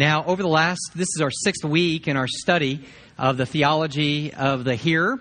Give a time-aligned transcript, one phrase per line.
[0.00, 2.80] Now, over the last, this is our sixth week in our study
[3.18, 5.20] of the theology of the hearer.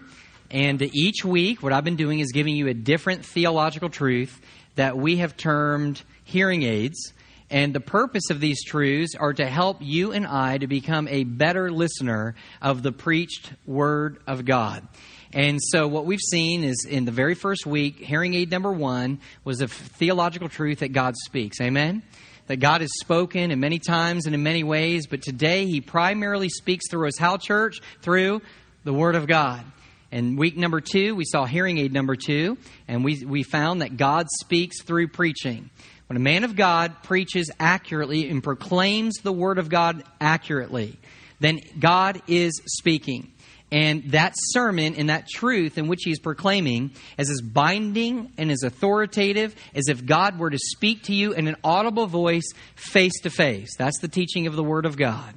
[0.50, 4.40] And each week, what I've been doing is giving you a different theological truth
[4.76, 7.12] that we have termed hearing aids.
[7.50, 11.26] And the purpose of these truths are to help you and I to become a
[11.26, 14.88] better listener of the preached Word of God.
[15.34, 19.20] And so, what we've seen is in the very first week, hearing aid number one
[19.44, 21.60] was a theological truth that God speaks.
[21.60, 22.02] Amen?
[22.50, 26.50] That God has spoken in many times and in many ways, but today He primarily
[26.50, 27.18] speaks through us.
[27.18, 27.80] How, church?
[28.02, 28.42] Through
[28.84, 29.64] the Word of God.
[30.12, 32.58] And week number two, we saw hearing aid number two,
[32.88, 35.70] and we, we found that God speaks through preaching.
[36.08, 40.98] When a man of God preaches accurately and proclaims the Word of God accurately,
[41.40, 43.32] then God is speaking.
[43.72, 48.64] And that sermon and that truth in which he's proclaiming is as binding and as
[48.64, 53.30] authoritative as if God were to speak to you in an audible voice face to
[53.30, 53.76] face.
[53.78, 55.36] That's the teaching of the Word of God.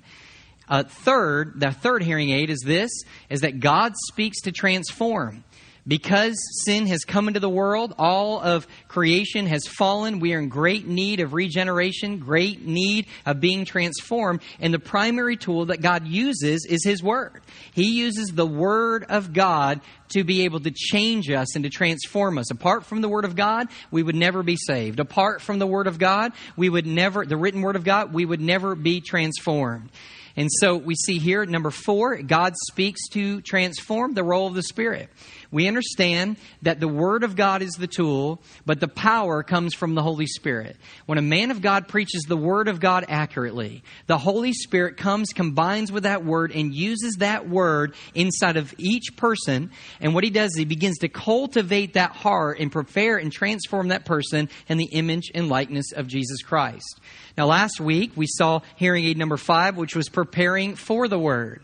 [0.67, 2.91] Uh, third, the third hearing aid is this,
[3.29, 5.45] is that God speaks to transform.
[5.87, 10.21] Because sin has come into the world, all of creation has fallen.
[10.21, 14.43] We are in great need of regeneration, great need of being transformed.
[14.61, 17.43] And the primary tool that God uses is His Word.
[17.73, 22.39] He uses the Word of God to be able to change us and to transform
[22.39, 22.53] us.
[22.53, 25.01] Apart from the Word of God, we would never be saved.
[25.01, 28.25] Apart from the Word of God, we would never, the written Word of God, we
[28.25, 29.91] would never be transformed.
[30.37, 34.63] And so we see here, number four, God speaks to transform the role of the
[34.63, 35.11] Spirit
[35.53, 39.95] we understand that the Word of God is the tool, but the power comes from
[39.95, 40.77] the Holy Spirit.
[41.05, 45.29] When a man of God preaches the Word of God accurately, the Holy Spirit comes,
[45.35, 49.71] combines with that Word, and uses that Word inside of each person.
[50.01, 53.89] And what he does is he begins to cultivate that heart and prepare and transform
[53.89, 56.99] that person in the image and likeness of Jesus Christ.
[57.37, 61.63] Now, last week we saw hearing aid number five, which was preparing for the Word.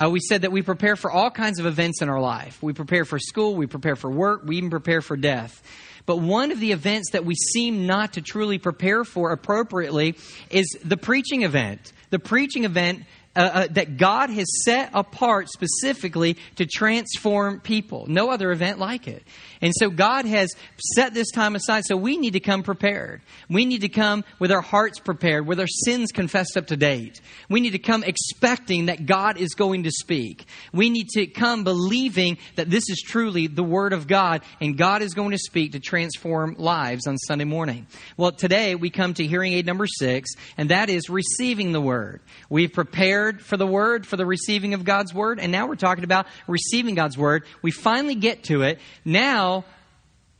[0.00, 2.62] Uh, we said that we prepare for all kinds of events in our life.
[2.62, 5.62] We prepare for school, we prepare for work, we even prepare for death.
[6.06, 10.16] But one of the events that we seem not to truly prepare for appropriately
[10.50, 11.92] is the preaching event.
[12.10, 18.04] The preaching event uh, uh, that God has set apart specifically to transform people.
[18.06, 19.22] No other event like it.
[19.62, 20.54] And so God has
[20.96, 23.22] set this time aside, so we need to come prepared.
[23.48, 27.20] We need to come with our hearts prepared, with our sins confessed up to date.
[27.48, 30.46] We need to come expecting that God is going to speak.
[30.72, 35.00] We need to come believing that this is truly the Word of God and God
[35.00, 37.86] is going to speak to transform lives on Sunday morning.
[38.16, 42.20] Well, today we come to hearing aid number six, and that is receiving the Word.
[42.50, 46.02] We've prepared for the Word, for the receiving of God's Word, and now we're talking
[46.02, 47.44] about receiving God's Word.
[47.62, 48.80] We finally get to it.
[49.04, 49.51] Now,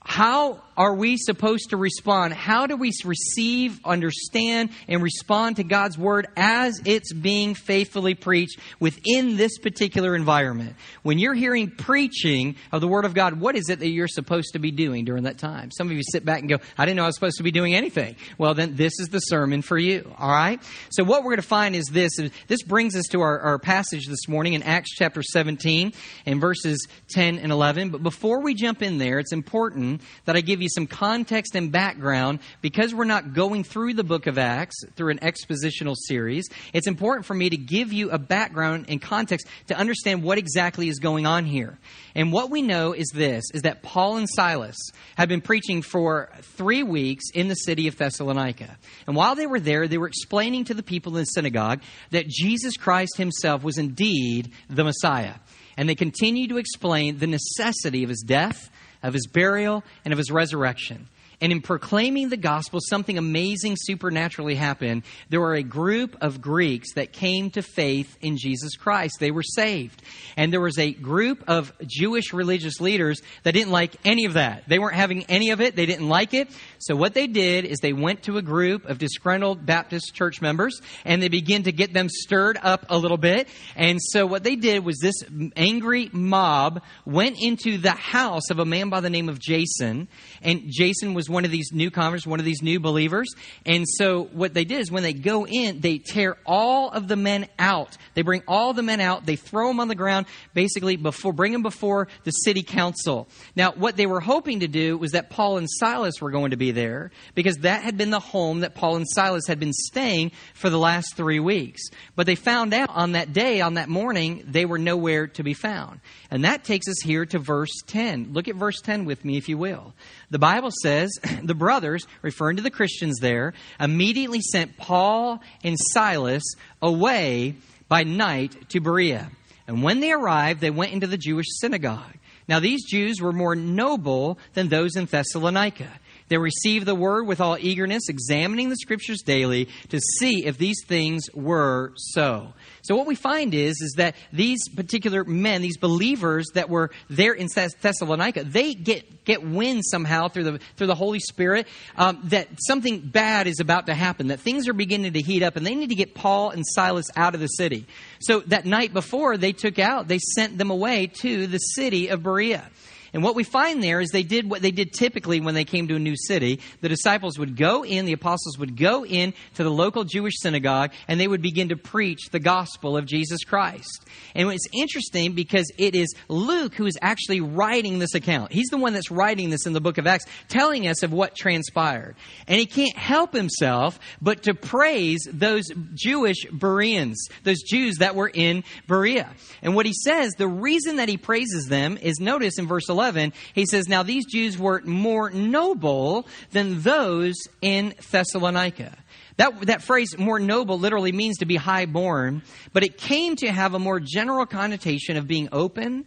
[0.04, 2.32] how are we supposed to respond?
[2.32, 8.58] How do we receive, understand, and respond to God's Word as it's being faithfully preached
[8.80, 10.76] within this particular environment?
[11.02, 14.54] When you're hearing preaching of the Word of God, what is it that you're supposed
[14.54, 15.70] to be doing during that time?
[15.70, 17.50] Some of you sit back and go, I didn't know I was supposed to be
[17.50, 18.16] doing anything.
[18.38, 20.62] Well, then this is the sermon for you, all right?
[20.90, 22.12] So what we're going to find is this.
[22.48, 25.92] This brings us to our, our passage this morning in Acts chapter 17
[26.24, 27.90] and verses 10 and 11.
[27.90, 31.70] But before we jump in there, it's important that I give you some context and
[31.70, 36.48] background because we're not going through the book of Acts through an expositional series.
[36.72, 40.88] It's important for me to give you a background and context to understand what exactly
[40.88, 41.78] is going on here.
[42.14, 44.78] And what we know is this is that Paul and Silas
[45.16, 48.78] had been preaching for 3 weeks in the city of Thessalonica.
[49.06, 52.28] And while they were there, they were explaining to the people in the synagogue that
[52.28, 55.34] Jesus Christ himself was indeed the Messiah.
[55.76, 58.70] And they continued to explain the necessity of his death
[59.02, 61.08] of his burial, and of his resurrection.
[61.42, 65.02] And in proclaiming the gospel, something amazing supernaturally happened.
[65.28, 69.16] There were a group of Greeks that came to faith in Jesus Christ.
[69.18, 70.02] They were saved.
[70.36, 74.68] And there was a group of Jewish religious leaders that didn't like any of that.
[74.68, 75.74] They weren't having any of it.
[75.74, 76.48] They didn't like it.
[76.78, 80.80] So what they did is they went to a group of disgruntled Baptist church members
[81.04, 83.48] and they began to get them stirred up a little bit.
[83.74, 85.24] And so what they did was this
[85.56, 90.06] angry mob went into the house of a man by the name of Jason.
[90.40, 93.28] And Jason was one of these new converts, one of these new believers.
[93.66, 97.16] And so what they did is when they go in, they tear all of the
[97.16, 97.96] men out.
[98.14, 99.26] They bring all the men out.
[99.26, 103.28] They throw them on the ground, basically before, bring them before the city council.
[103.56, 106.56] Now, what they were hoping to do was that Paul and Silas were going to
[106.56, 110.32] be there because that had been the home that Paul and Silas had been staying
[110.54, 111.82] for the last three weeks.
[112.14, 115.54] But they found out on that day, on that morning, they were nowhere to be
[115.54, 116.00] found.
[116.30, 118.32] And that takes us here to verse 10.
[118.32, 119.94] Look at verse 10 with me, if you will.
[120.30, 121.10] The Bible says,
[121.42, 126.44] the brothers, referring to the Christians there, immediately sent Paul and Silas
[126.80, 127.56] away
[127.88, 129.30] by night to Berea.
[129.66, 132.14] And when they arrived, they went into the Jewish synagogue.
[132.48, 135.88] Now, these Jews were more noble than those in Thessalonica.
[136.28, 140.82] They received the word with all eagerness, examining the scriptures daily to see if these
[140.86, 142.54] things were so.
[142.82, 147.32] So what we find is, is that these particular men, these believers that were there
[147.32, 152.48] in Thessalonica, they get, get wind somehow through the, through the Holy Spirit um, that
[152.58, 155.76] something bad is about to happen, that things are beginning to heat up, and they
[155.76, 157.86] need to get Paul and Silas out of the city.
[158.18, 162.24] So that night before they took out, they sent them away to the city of
[162.24, 162.68] Berea.
[163.12, 165.86] And what we find there is they did what they did typically when they came
[165.88, 166.60] to a new city.
[166.80, 170.92] The disciples would go in, the apostles would go in to the local Jewish synagogue,
[171.08, 174.06] and they would begin to preach the gospel of Jesus Christ.
[174.34, 178.50] And it's interesting because it is Luke who is actually writing this account.
[178.50, 181.36] He's the one that's writing this in the book of Acts, telling us of what
[181.36, 182.16] transpired.
[182.46, 188.30] And he can't help himself but to praise those Jewish Bereans, those Jews that were
[188.32, 189.34] in Berea.
[189.60, 193.01] And what he says, the reason that he praises them is notice in verse 11
[193.02, 198.96] 11, he says, Now these Jews were more noble than those in Thessalonica.
[199.38, 203.50] That, that phrase, more noble, literally means to be high born, but it came to
[203.50, 206.06] have a more general connotation of being open,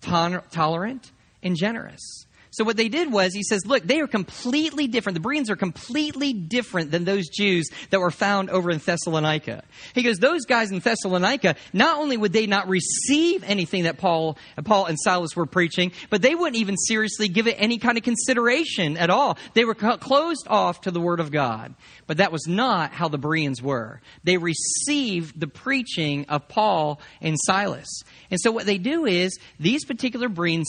[0.00, 1.10] tolerant,
[1.42, 2.25] and generous.
[2.56, 5.12] So what they did was he says, look, they are completely different.
[5.12, 9.62] The Bereans are completely different than those Jews that were found over in Thessalonica.
[9.94, 14.38] He goes, those guys in Thessalonica, not only would they not receive anything that Paul,
[14.64, 18.04] Paul and Silas were preaching, but they wouldn't even seriously give it any kind of
[18.04, 19.36] consideration at all.
[19.52, 21.74] They were closed off to the Word of God.
[22.06, 24.00] But that was not how the Bereans were.
[24.24, 28.02] They received the preaching of Paul and Silas.
[28.30, 30.68] And so what they do is these particular Bereans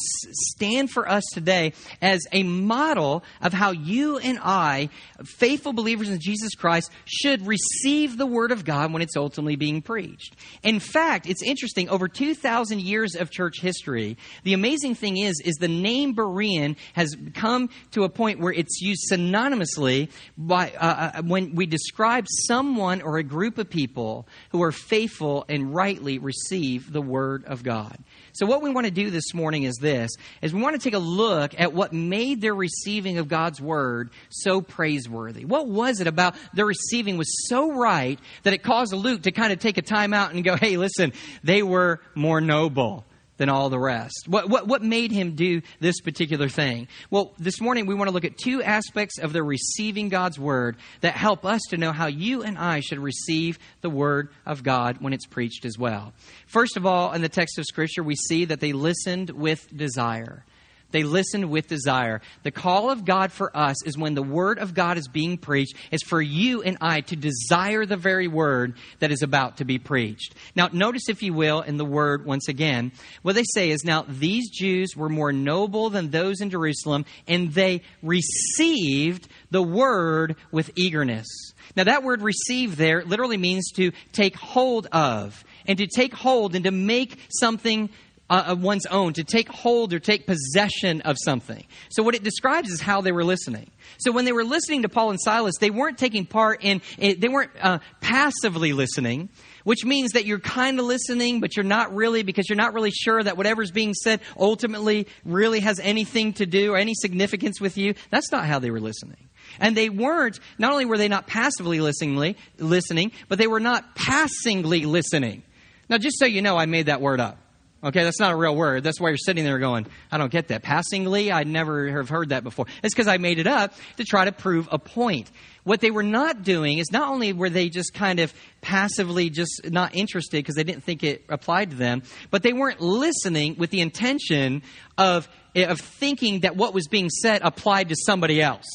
[0.51, 4.89] stand for us today as a model of how you and I,
[5.25, 9.81] faithful believers in Jesus Christ, should receive the Word of God when it's ultimately being
[9.81, 10.35] preached.
[10.63, 15.55] In fact, it's interesting, over 2,000 years of church history, the amazing thing is, is
[15.55, 21.21] the name Berean has come to a point where it's used synonymously by, uh, uh
[21.23, 26.91] when we describe someone or a group of people who are faithful and rightly receive
[26.91, 27.97] the Word of God.
[28.33, 30.11] So what we want to do this morning is this,
[30.41, 34.11] is we want to take a look at what made their receiving of God's word
[34.29, 35.45] so praiseworthy.
[35.45, 39.51] What was it about their receiving was so right that it caused Luke to kind
[39.51, 41.13] of take a time out and go, hey, listen,
[41.43, 43.06] they were more noble
[43.37, 44.27] than all the rest?
[44.27, 46.87] What, what, what made him do this particular thing?
[47.09, 50.77] Well, this morning we want to look at two aspects of the receiving God's word
[51.01, 54.97] that help us to know how you and I should receive the word of God
[54.99, 56.13] when it's preached as well.
[56.47, 60.43] First of all, in the text of Scripture, we see that they listened with desire.
[60.91, 62.21] They listened with desire.
[62.43, 65.75] The call of God for us is when the word of God is being preached,
[65.91, 69.79] is for you and I to desire the very word that is about to be
[69.79, 70.33] preached.
[70.55, 74.05] Now, notice, if you will, in the word once again, what they say is now
[74.07, 80.71] these Jews were more noble than those in Jerusalem, and they received the word with
[80.75, 81.27] eagerness.
[81.75, 86.55] Now, that word receive there literally means to take hold of, and to take hold
[86.55, 87.89] and to make something
[88.29, 91.65] uh, of one's own, to take hold or take possession of something.
[91.89, 93.71] So, what it describes is how they were listening.
[93.99, 97.27] So, when they were listening to Paul and Silas, they weren't taking part in, they
[97.29, 99.29] weren't uh, passively listening,
[99.63, 102.91] which means that you're kind of listening, but you're not really, because you're not really
[102.91, 107.77] sure that whatever's being said ultimately really has anything to do or any significance with
[107.77, 107.93] you.
[108.09, 109.29] That's not how they were listening.
[109.59, 113.95] And they weren't, not only were they not passively listening, listening, but they were not
[113.95, 115.43] passingly listening.
[115.89, 117.37] Now, just so you know, I made that word up.
[117.83, 118.83] Okay, that's not a real word.
[118.83, 120.63] That's why you're sitting there going, I don't get that.
[120.63, 122.65] Passingly, I never have heard that before.
[122.81, 125.29] It's because I made it up to try to prove a point.
[125.63, 129.61] What they were not doing is not only were they just kind of passively just
[129.65, 133.69] not interested because they didn't think it applied to them, but they weren't listening with
[133.69, 134.63] the intention
[134.97, 138.65] of, of thinking that what was being said applied to somebody else.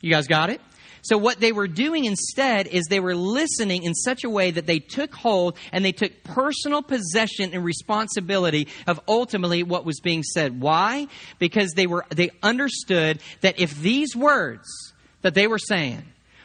[0.00, 0.60] You guys got it?
[1.02, 4.66] So, what they were doing instead is they were listening in such a way that
[4.66, 10.22] they took hold and they took personal possession and responsibility of ultimately what was being
[10.22, 10.60] said.
[10.60, 11.08] Why?
[11.38, 14.68] Because they were they understood that if these words
[15.22, 16.02] that they were saying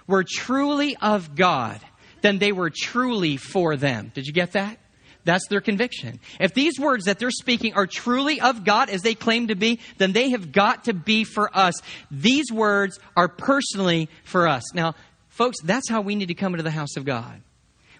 [0.07, 1.79] were truly of God,
[2.21, 4.11] then they were truly for them.
[4.13, 4.79] Did you get that?
[5.25, 6.19] That's their conviction.
[6.39, 9.79] If these words that they're speaking are truly of God as they claim to be,
[9.97, 11.73] then they have got to be for us.
[12.11, 14.73] These words are personally for us.
[14.73, 14.93] Now,
[15.29, 17.41] folks, that's how we need to come into the house of God.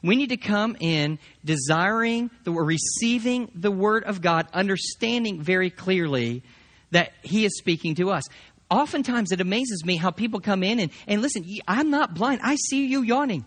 [0.04, 6.44] We need to come in desiring the receiving the word of God, understanding very clearly
[6.92, 8.24] that he is speaking to us.
[8.70, 12.42] oftentimes it amazes me how people come in and, and listen, I'm not blind.
[12.44, 13.46] I see you yawning.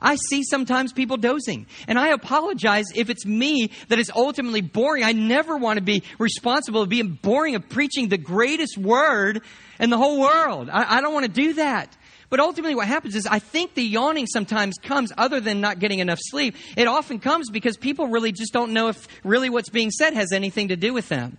[0.00, 1.66] I see sometimes people dozing.
[1.86, 5.04] And I apologize if it's me that is ultimately boring.
[5.04, 9.42] I never want to be responsible of being boring of preaching the greatest word
[9.78, 10.68] in the whole world.
[10.70, 11.96] I, I don't want to do that.
[12.30, 15.98] But ultimately, what happens is I think the yawning sometimes comes, other than not getting
[15.98, 19.90] enough sleep, it often comes because people really just don't know if really what's being
[19.90, 21.38] said has anything to do with them.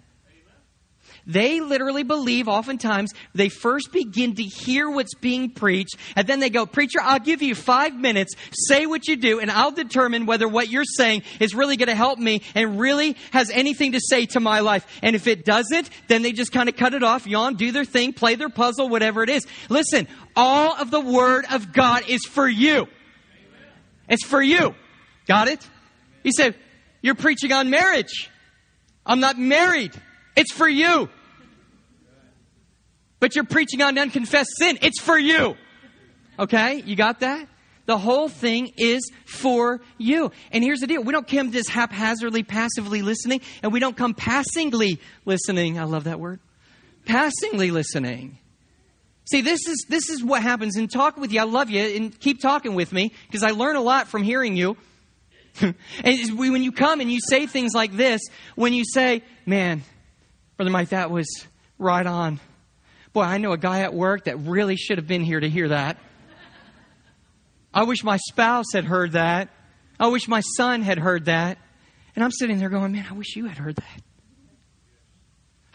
[1.25, 6.49] They literally believe oftentimes they first begin to hear what's being preached, and then they
[6.49, 10.47] go, Preacher, I'll give you five minutes, say what you do, and I'll determine whether
[10.47, 14.25] what you're saying is really going to help me and really has anything to say
[14.27, 14.85] to my life.
[15.01, 17.85] And if it doesn't, then they just kind of cut it off, yawn, do their
[17.85, 19.45] thing, play their puzzle, whatever it is.
[19.69, 22.87] Listen, all of the Word of God is for you.
[24.09, 24.75] It's for you.
[25.27, 25.65] Got it?
[26.23, 26.55] He said,
[27.01, 28.29] You're preaching on marriage.
[29.05, 29.93] I'm not married.
[30.35, 31.09] It's for you.
[33.19, 34.79] But you're preaching on unconfessed sin.
[34.81, 35.55] It's for you.
[36.39, 36.81] Okay?
[36.85, 37.47] You got that?
[37.85, 40.31] The whole thing is for you.
[40.51, 41.03] And here's the deal.
[41.03, 45.79] We don't come just haphazardly, passively listening, and we don't come passingly listening.
[45.79, 46.39] I love that word.
[47.05, 48.37] Passingly listening.
[49.25, 51.41] See, this is, this is what happens And talk with you.
[51.41, 54.55] I love you, and keep talking with me, because I learn a lot from hearing
[54.55, 54.77] you.
[55.61, 58.21] and when you come and you say things like this,
[58.55, 59.83] when you say, man,
[60.61, 61.27] Brother Mike, that was
[61.79, 62.39] right on.
[63.13, 65.69] Boy, I know a guy at work that really should have been here to hear
[65.69, 65.97] that.
[67.73, 69.49] I wish my spouse had heard that.
[69.99, 71.57] I wish my son had heard that.
[72.15, 74.03] And I'm sitting there going, man, I wish you had heard that.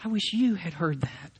[0.05, 1.31] I wish you had heard that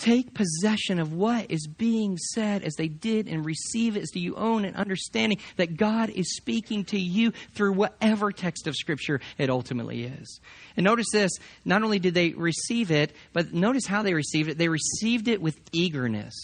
[0.00, 4.18] take possession of what is being said as they did and receive it as do
[4.18, 9.20] you own an understanding that God is speaking to you through whatever text of Scripture
[9.38, 10.40] it ultimately is.
[10.76, 11.32] And notice this
[11.64, 14.58] not only did they receive it, but notice how they received it.
[14.58, 16.34] They received it with eagerness.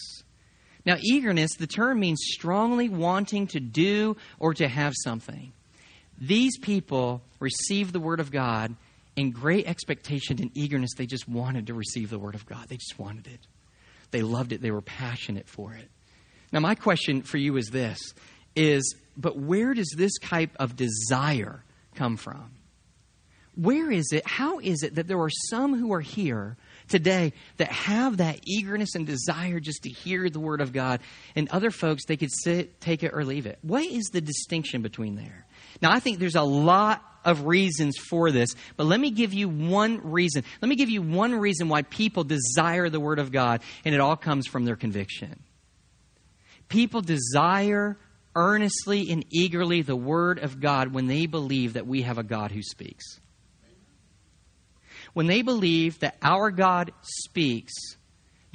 [0.85, 5.51] Now, eagerness, the term means strongly wanting to do or to have something.
[6.19, 8.75] These people received the Word of God
[9.17, 12.67] in great expectation and eagerness, they just wanted to receive the Word of God.
[12.69, 13.39] They just wanted it.
[14.11, 14.61] They loved it.
[14.61, 15.89] They were passionate for it.
[16.53, 17.99] Now, my question for you is this
[18.55, 21.63] is, but where does this type of desire
[21.95, 22.51] come from?
[23.55, 24.25] Where is it?
[24.25, 26.55] How is it that there are some who are here
[26.87, 31.01] today that have that eagerness and desire just to hear the Word of God,
[31.35, 33.57] and other folks, they could sit, take it, or leave it?
[33.63, 35.47] What is the distinction between there?
[35.81, 39.49] Now, I think there's a lot of reasons for this, but let me give you
[39.49, 40.43] one reason.
[40.61, 44.01] Let me give you one reason why people desire the Word of God, and it
[44.01, 45.43] all comes from their conviction.
[46.69, 47.97] People desire
[48.33, 52.51] earnestly and eagerly the Word of God when they believe that we have a God
[52.51, 53.19] who speaks.
[55.13, 57.73] When they believe that our God speaks,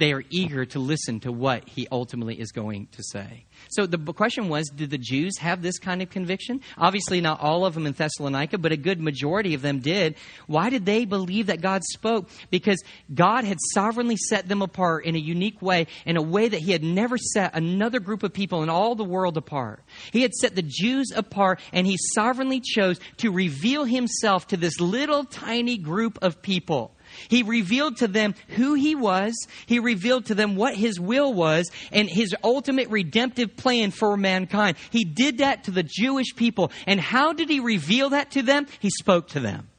[0.03, 3.45] they are eager to listen to what He ultimately is going to say.
[3.69, 6.59] So the question was did the Jews have this kind of conviction?
[6.77, 10.15] Obviously, not all of them in Thessalonica, but a good majority of them did.
[10.45, 12.29] Why did they believe that God spoke?
[12.49, 12.83] Because
[13.13, 16.73] God had sovereignly set them apart in a unique way, in a way that He
[16.73, 19.83] had never set another group of people in all the world apart.
[20.11, 24.81] He had set the Jews apart, and He sovereignly chose to reveal Himself to this
[24.81, 26.93] little tiny group of people.
[27.27, 29.33] He revealed to them who he was.
[29.65, 34.77] He revealed to them what his will was and his ultimate redemptive plan for mankind.
[34.89, 36.71] He did that to the Jewish people.
[36.87, 38.67] And how did he reveal that to them?
[38.79, 39.69] He spoke to them.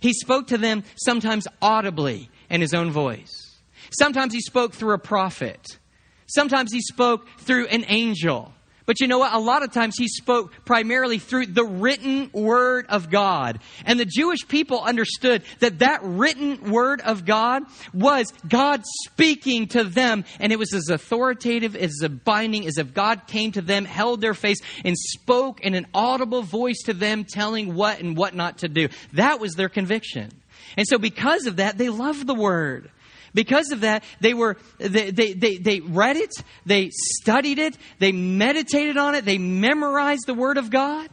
[0.00, 3.60] He spoke to them sometimes audibly in his own voice.
[3.90, 5.78] Sometimes he spoke through a prophet.
[6.26, 8.52] Sometimes he spoke through an angel.
[8.86, 9.32] But you know what?
[9.32, 13.60] A lot of times he spoke primarily through the written word of God.
[13.86, 17.62] And the Jewish people understood that that written word of God
[17.94, 20.24] was God speaking to them.
[20.38, 24.34] And it was as authoritative, as binding, as if God came to them, held their
[24.34, 28.68] face, and spoke in an audible voice to them, telling what and what not to
[28.68, 28.88] do.
[29.14, 30.30] That was their conviction.
[30.76, 32.90] And so because of that, they loved the word.
[33.34, 36.32] Because of that, they were, they, they, they, they read it,
[36.64, 41.10] they studied it, they meditated on it, they memorized the Word of God.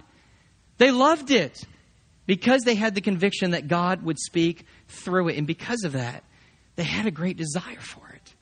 [0.78, 1.64] They loved it
[2.28, 5.38] because they had the conviction that God would speak through it.
[5.38, 6.24] And because of that,
[6.76, 8.36] they had a great desire for it,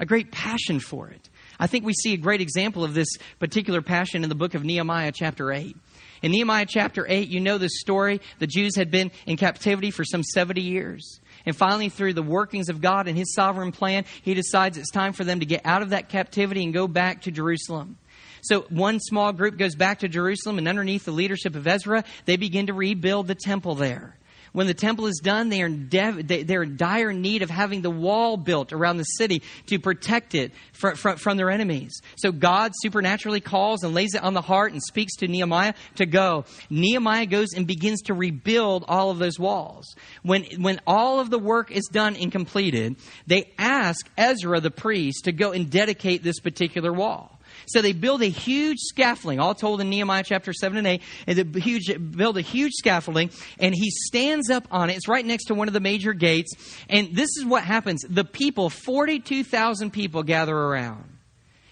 [0.00, 1.28] a great passion for it.
[1.58, 4.64] I think we see a great example of this particular passion in the book of
[4.64, 5.76] Nehemiah, chapter 8.
[6.22, 8.20] In Nehemiah chapter 8, you know the story.
[8.38, 11.20] The Jews had been in captivity for some 70 years.
[11.46, 15.12] And finally, through the workings of God and His sovereign plan, He decides it's time
[15.12, 17.98] for them to get out of that captivity and go back to Jerusalem.
[18.42, 22.36] So one small group goes back to Jerusalem, and underneath the leadership of Ezra, they
[22.36, 24.16] begin to rebuild the temple there.
[24.56, 27.90] When the temple is done, they are, dev- they're in dire need of having the
[27.90, 32.00] wall built around the city to protect it from, from, from their enemies.
[32.16, 36.06] So God supernaturally calls and lays it on the heart and speaks to Nehemiah to
[36.06, 36.46] go.
[36.70, 39.94] Nehemiah goes and begins to rebuild all of those walls.
[40.22, 42.96] When, when all of the work is done and completed,
[43.26, 47.35] they ask Ezra the priest to go and dedicate this particular wall.
[47.64, 51.38] So they build a huge scaffolding, all told in Nehemiah chapter 7 and 8, and
[51.38, 54.96] they huge, build a huge scaffolding, and he stands up on it.
[54.96, 56.52] It's right next to one of the major gates.
[56.88, 58.02] And this is what happens.
[58.08, 61.04] The people, 42,000 people gather around,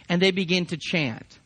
[0.09, 1.38] and they begin to chant,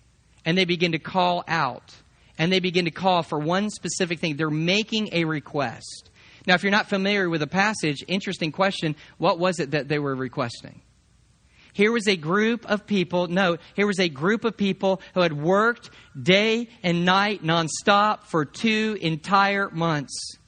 [0.44, 1.94] and they begin to call out,
[2.38, 4.36] and they begin to call for one specific thing.
[4.36, 6.10] They're making a request.
[6.46, 9.98] Now, if you're not familiar with the passage, interesting question, what was it that they
[9.98, 10.80] were requesting?
[11.78, 15.32] Here was a group of people, no, here was a group of people who had
[15.32, 20.38] worked day and night nonstop for two entire months.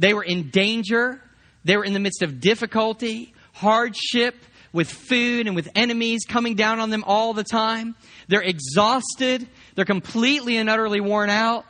[0.00, 1.22] They were in danger.
[1.64, 4.34] They were in the midst of difficulty, hardship,
[4.72, 7.94] with food and with enemies coming down on them all the time.
[8.26, 9.46] They're exhausted.
[9.76, 11.66] They're completely and utterly worn out.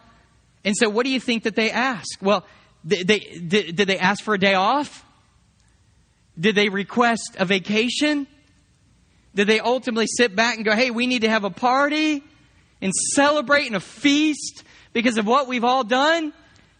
[0.64, 2.22] And so, what do you think that they ask?
[2.22, 2.46] Well,
[2.84, 5.04] they, they, did, did they ask for a day off?
[6.40, 8.28] Did they request a vacation?
[9.34, 12.22] Did they ultimately sit back and go, hey, we need to have a party
[12.80, 14.62] and celebrate and a feast
[14.92, 16.32] because of what we've all done?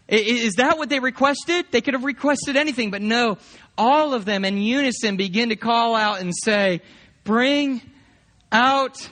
[0.07, 1.65] Is that what they requested?
[1.71, 3.37] They could have requested anything, but no.
[3.77, 6.81] All of them in unison begin to call out and say,
[7.23, 7.81] Bring
[8.51, 9.09] out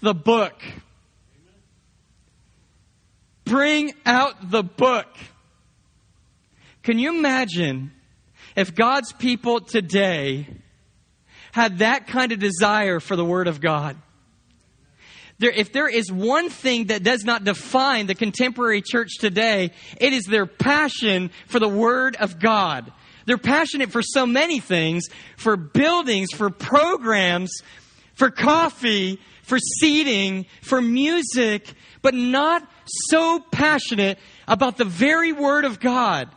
[0.00, 0.54] the book.
[3.44, 5.08] Bring out the book.
[6.84, 7.90] Can you imagine
[8.54, 10.46] if God's people today
[11.56, 13.96] had that kind of desire for the Word of God.
[15.38, 20.12] There, if there is one thing that does not define the contemporary church today, it
[20.12, 22.92] is their passion for the Word of God.
[23.24, 25.08] They're passionate for so many things
[25.38, 27.50] for buildings, for programs,
[28.12, 31.72] for coffee, for seating, for music,
[32.02, 32.68] but not
[33.08, 36.28] so passionate about the very Word of God.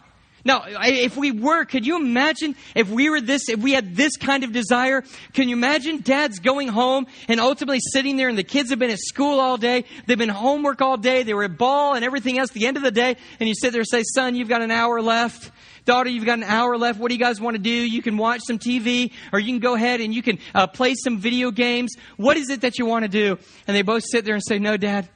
[0.46, 4.16] Now, if we were, could you imagine if we were this, if we had this
[4.16, 5.04] kind of desire?
[5.34, 8.90] Can you imagine dads going home and ultimately sitting there and the kids have been
[8.90, 12.40] at school all day, they've been homework all day, they were at ball and everything
[12.40, 14.62] else, the end of the day, and you sit there and say, son, you've got
[14.62, 15.52] an hour left.
[15.86, 17.00] Daughter, you've got an hour left.
[17.00, 17.70] What do you guys want to do?
[17.70, 20.94] You can watch some TV or you can go ahead and you can uh, play
[20.94, 21.96] some video games.
[22.16, 23.40] What is it that you want to do?
[23.68, 25.10] And they both sit there and say, no, dad,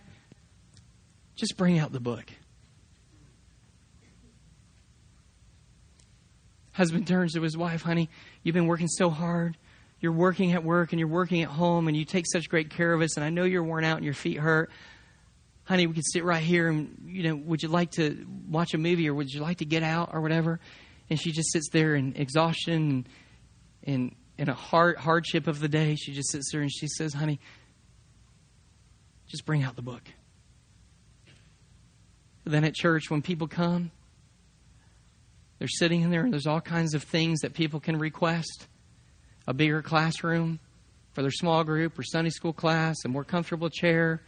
[1.36, 2.26] just bring out the book.
[6.74, 8.10] Husband turns to his wife, honey,
[8.42, 9.58] you've been working so hard.
[10.00, 12.92] You're working at work and you're working at home and you take such great care
[12.94, 13.16] of us.
[13.16, 14.70] And I know you're worn out and your feet hurt.
[15.64, 18.78] Honey, we could sit right here and, you know, would you like to watch a
[18.78, 20.60] movie or would you like to get out or whatever?
[21.10, 23.08] And she just sits there in exhaustion
[23.84, 25.96] and in a hard hardship of the day.
[25.96, 27.40] She just sits there and she says, honey,
[29.28, 30.04] just bring out the book.
[32.46, 33.92] Then at church, when people come,
[35.64, 38.68] they're sitting in there, and there's all kinds of things that people can request
[39.48, 40.60] a bigger classroom
[41.14, 44.22] for their small group or Sunday school class, a more comfortable chair,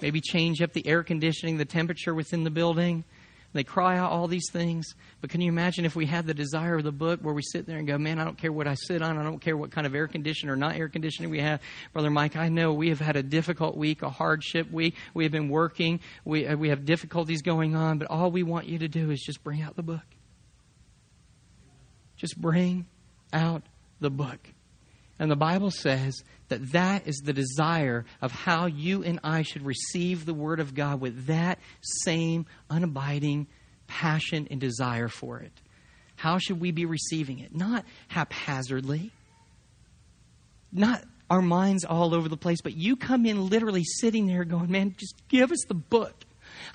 [0.00, 3.04] maybe change up the air conditioning, the temperature within the building.
[3.52, 4.94] They cry out all these things.
[5.20, 7.66] But can you imagine if we had the desire of the book where we sit
[7.66, 9.18] there and go, man, I don't care what I sit on.
[9.18, 11.60] I don't care what kind of air conditioner or not air conditioning we have.
[11.92, 14.94] Brother Mike, I know we have had a difficult week, a hardship week.
[15.12, 16.00] We have been working.
[16.24, 17.98] We, uh, we have difficulties going on.
[17.98, 20.00] But all we want you to do is just bring out the book.
[22.20, 22.84] Just bring
[23.32, 23.62] out
[23.98, 24.38] the book.
[25.18, 29.64] And the Bible says that that is the desire of how you and I should
[29.64, 33.46] receive the Word of God with that same unabiding
[33.86, 35.52] passion and desire for it.
[36.16, 37.54] How should we be receiving it?
[37.54, 39.12] Not haphazardly,
[40.70, 44.70] not our minds all over the place, but you come in literally sitting there going,
[44.70, 46.14] man, just give us the book.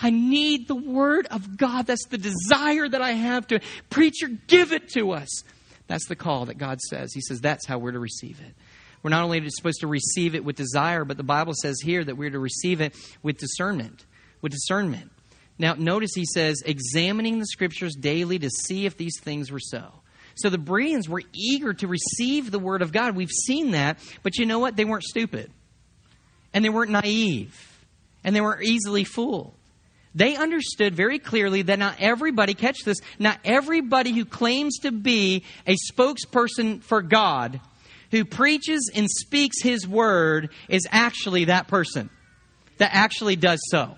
[0.02, 1.88] I need the Word of God.
[1.88, 3.60] That's the desire that I have to.
[3.90, 5.44] Preacher, give it to us.
[5.88, 7.14] That's the call that God says.
[7.14, 8.54] He says that's how we're to receive it.
[9.04, 12.18] We're not only supposed to receive it with desire, but the Bible says here that
[12.18, 14.04] we're to receive it with discernment.
[14.42, 15.12] With discernment.
[15.58, 19.92] Now, notice he says, examining the scriptures daily to see if these things were so.
[20.36, 23.16] So the Bereans were eager to receive the word of God.
[23.16, 24.76] We've seen that, but you know what?
[24.76, 25.52] They weren't stupid.
[26.54, 27.56] And they weren't naive.
[28.24, 29.54] And they weren't easily fooled.
[30.16, 35.44] They understood very clearly that not everybody, catch this, not everybody who claims to be
[35.68, 37.60] a spokesperson for God,
[38.12, 42.10] who preaches and speaks his word, is actually that person
[42.78, 43.96] that actually does so.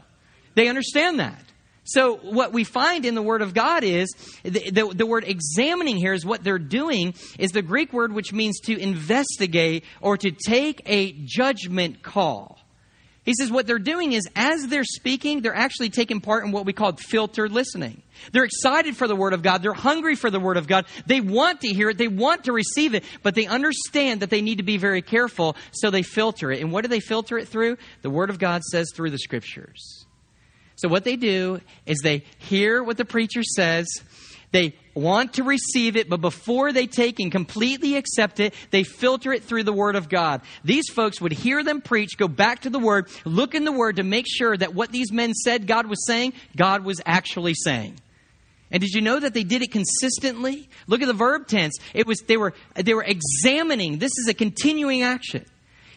[0.56, 1.44] They understand that.
[1.84, 4.10] So what we find in the Word of God is
[4.44, 8.34] the, the, the, word examining here is what they're doing is the Greek word which
[8.34, 12.60] means to investigate or to take a judgment call.
[13.28, 16.66] He says what they're doing is as they're speaking, they're actually taking part in what
[16.66, 18.02] we call filtered listening.
[18.32, 19.62] They're excited for the Word of God.
[19.62, 20.86] They're hungry for the Word of God.
[21.08, 21.98] They want to hear it.
[21.98, 25.58] They want to receive it, but they understand that they need to be very careful,
[25.74, 26.62] so they filter it.
[26.62, 27.76] And what do they filter it through?
[28.02, 30.06] The Word of God says through the Scriptures.
[30.78, 33.88] So what they do is they hear what the preacher says.
[34.52, 39.34] They want to receive it, but before they take and completely accept it, they filter
[39.34, 40.42] it through the Word of God.
[40.64, 43.98] These folks would hear them preach, go back to the Word, look in the Word
[43.98, 48.00] to make sure that what these men said God was saying, God was actually saying.
[48.72, 50.70] And did you know that they did it consistently?
[50.88, 51.78] Look at the verb tense.
[51.94, 53.98] It was they were they were examining.
[53.98, 55.46] This is a continuing action.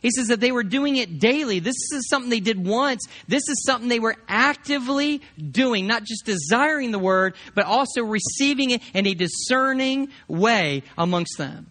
[0.03, 1.59] He says that they were doing it daily.
[1.59, 3.07] This is something they did once.
[3.29, 8.71] This is something they were actively doing, not just desiring the word, but also receiving
[8.71, 11.71] it in a discerning way amongst them.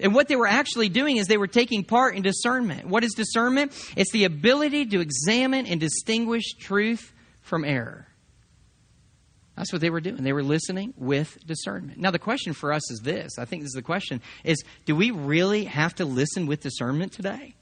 [0.00, 2.86] And what they were actually doing is they were taking part in discernment.
[2.88, 3.72] What is discernment?
[3.96, 8.08] It's the ability to examine and distinguish truth from error.
[9.56, 10.22] That's what they were doing.
[10.22, 11.98] They were listening with discernment.
[11.98, 13.38] Now the question for us is this.
[13.38, 17.12] I think this is the question is do we really have to listen with discernment
[17.12, 17.54] today?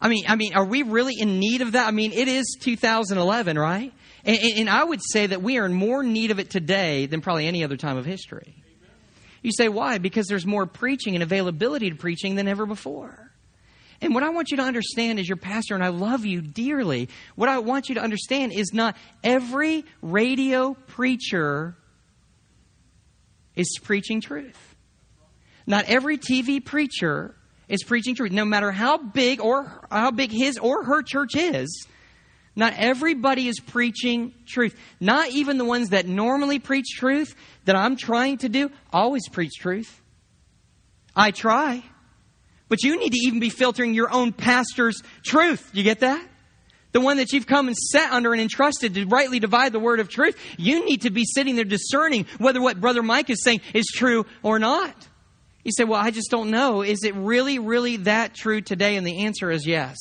[0.00, 1.88] I mean, I mean, are we really in need of that?
[1.88, 3.92] I mean, it is 2011, right?
[4.24, 7.20] And, and, I would say that we are in more need of it today than
[7.20, 8.54] probably any other time of history.
[9.42, 9.98] You say, why?
[9.98, 13.30] Because there's more preaching and availability to preaching than ever before.
[14.00, 17.08] And what I want you to understand as your pastor, and I love you dearly,
[17.36, 21.76] what I want you to understand is not every radio preacher
[23.54, 24.74] is preaching truth.
[25.66, 27.34] Not every TV preacher
[27.68, 28.32] is preaching truth.
[28.32, 31.86] No matter how big or how big his or her church is,
[32.56, 34.76] not everybody is preaching truth.
[35.00, 39.52] Not even the ones that normally preach truth that I'm trying to do always preach
[39.58, 40.00] truth.
[41.16, 41.82] I try.
[42.68, 45.70] But you need to even be filtering your own pastor's truth.
[45.72, 46.24] You get that?
[46.92, 49.98] The one that you've come and sat under and entrusted to rightly divide the word
[49.98, 50.36] of truth.
[50.56, 54.26] You need to be sitting there discerning whether what Brother Mike is saying is true
[54.44, 54.94] or not.
[55.64, 56.82] You say, well, I just don't know.
[56.82, 58.96] Is it really, really that true today?
[58.96, 59.96] And the answer is yes.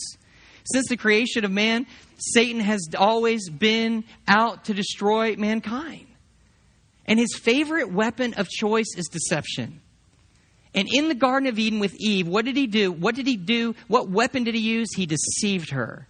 [0.65, 6.07] Since the creation of man, Satan has always been out to destroy mankind.
[7.05, 9.81] And his favorite weapon of choice is deception.
[10.75, 12.91] And in the Garden of Eden with Eve, what did he do?
[12.91, 13.75] What did he do?
[13.87, 14.89] What weapon did he use?
[14.95, 16.07] He deceived her.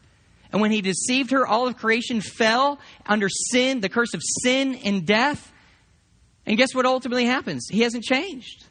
[0.52, 4.76] And when he deceived her, all of creation fell under sin, the curse of sin
[4.86, 5.52] and death.
[6.46, 7.68] And guess what ultimately happens?
[7.70, 8.66] He hasn't changed.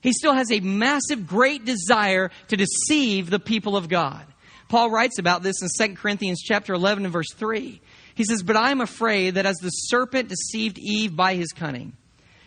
[0.00, 4.24] He still has a massive, great desire to deceive the people of God.
[4.68, 7.80] Paul writes about this in 2 Corinthians chapter 11 and verse 3.
[8.14, 11.92] He says, But I am afraid that as the serpent deceived Eve by his cunning,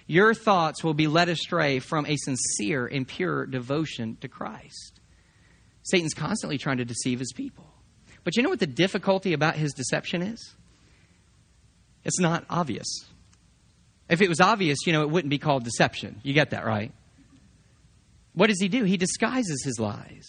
[0.08, 5.00] your thoughts will be led astray from a sincere and pure devotion to Christ.
[5.84, 7.66] Satan's constantly trying to deceive his people.
[8.24, 10.56] But you know what the difficulty about his deception is?
[12.04, 12.88] It's not obvious.
[14.10, 16.20] If it was obvious, you know, it wouldn't be called deception.
[16.24, 16.92] You get that, right?
[18.40, 18.86] What does he do?
[18.86, 20.26] He disguises his lies.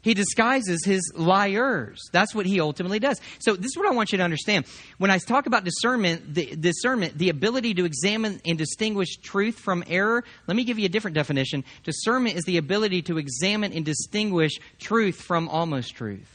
[0.00, 2.00] He disguises his liars.
[2.10, 3.20] That's what he ultimately does.
[3.38, 4.66] So this is what I want you to understand.
[4.98, 9.84] When I talk about discernment, the discernment, the ability to examine and distinguish truth from
[9.86, 11.62] error, let me give you a different definition.
[11.84, 16.28] Discernment is the ability to examine and distinguish truth from almost truth.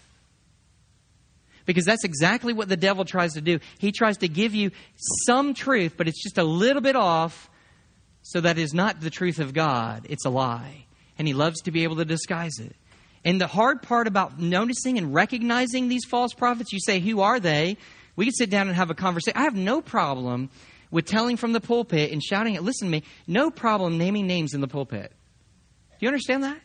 [1.66, 3.60] Because that's exactly what the devil tries to do.
[3.78, 4.72] He tries to give you
[5.26, 7.50] some truth, but it's just a little bit off
[8.28, 10.86] so that is not the truth of God, it's a lie.
[11.18, 12.76] And he loves to be able to disguise it.
[13.24, 17.40] And the hard part about noticing and recognizing these false prophets, you say, Who are
[17.40, 17.78] they?
[18.18, 19.40] We can sit down and have a conversation.
[19.40, 20.50] I have no problem
[20.92, 22.64] with telling from the pulpit and shouting it.
[22.64, 25.12] Listen to me, no problem naming names in the pulpit.
[25.12, 26.60] Do you understand that?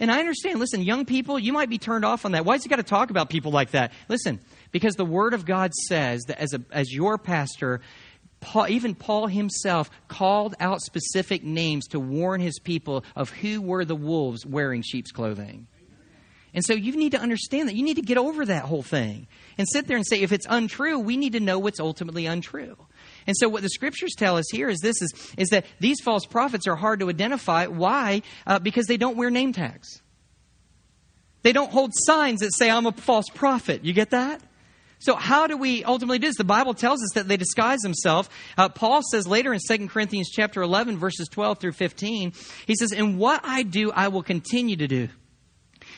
[0.00, 2.44] And I understand, listen, young people, you might be turned off on that.
[2.44, 3.92] Why's he got to talk about people like that?
[4.08, 4.40] Listen,
[4.72, 7.80] because the Word of God says that as, a, as your pastor,
[8.44, 13.86] Paul, even Paul himself called out specific names to warn his people of who were
[13.86, 15.66] the wolves wearing sheep's clothing.
[16.52, 17.74] And so you need to understand that.
[17.74, 20.46] You need to get over that whole thing and sit there and say, if it's
[20.48, 22.76] untrue, we need to know what's ultimately untrue.
[23.26, 26.26] And so what the scriptures tell us here is this is, is that these false
[26.26, 27.66] prophets are hard to identify.
[27.66, 28.20] Why?
[28.46, 30.02] Uh, because they don't wear name tags.
[31.42, 33.84] They don't hold signs that say, I'm a false prophet.
[33.84, 34.42] You get that?
[35.04, 36.36] So how do we ultimately do this?
[36.36, 38.30] The Bible tells us that they disguise themselves.
[38.56, 42.32] Uh, Paul says later in 2 Corinthians chapter 11, verses 12 through 15,
[42.66, 45.08] he says, And what I do, I will continue to do.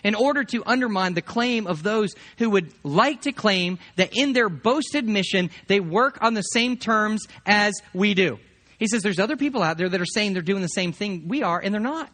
[0.03, 4.33] in order to undermine the claim of those who would like to claim that in
[4.33, 8.41] their boasted mission they work on the same terms as we do.
[8.79, 11.29] He says there's other people out there that are saying they're doing the same thing
[11.29, 12.11] we are, and they're not.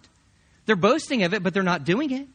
[0.67, 2.29] They're boasting of it, but they're not doing it.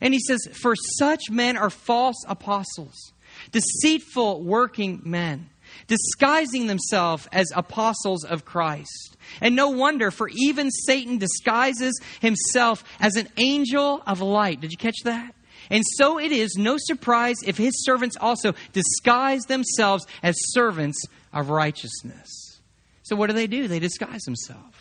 [0.00, 3.12] And he says, For such men are false apostles,
[3.54, 5.48] deceitful working men,
[5.86, 9.16] disguising themselves as apostles of Christ.
[9.40, 14.60] And no wonder, for even Satan disguises himself as an angel of light.
[14.60, 15.34] Did you catch that?
[15.70, 21.48] And so it is no surprise if his servants also disguise themselves as servants of
[21.48, 22.60] righteousness.
[23.02, 23.68] So what do they do?
[23.68, 24.73] They disguise themselves.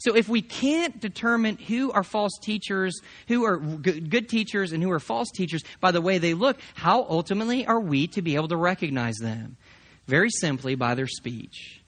[0.00, 4.90] So if we can't determine who are false teachers, who are good teachers, and who
[4.90, 8.48] are false teachers by the way they look, how ultimately are we to be able
[8.48, 9.58] to recognize them?
[10.06, 11.82] Very simply by their speech,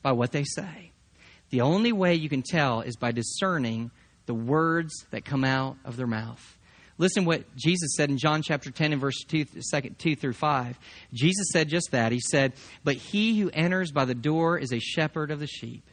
[0.00, 0.92] by what they say.
[1.50, 3.90] The only way you can tell is by discerning
[4.26, 6.56] the words that come out of their mouth.
[6.98, 9.44] Listen what Jesus said in John chapter 10 and verse 2,
[9.98, 10.78] 2 through 5.
[11.12, 12.12] Jesus said just that.
[12.12, 12.52] He said,
[12.84, 15.88] But he who enters by the door is a shepherd of the sheep.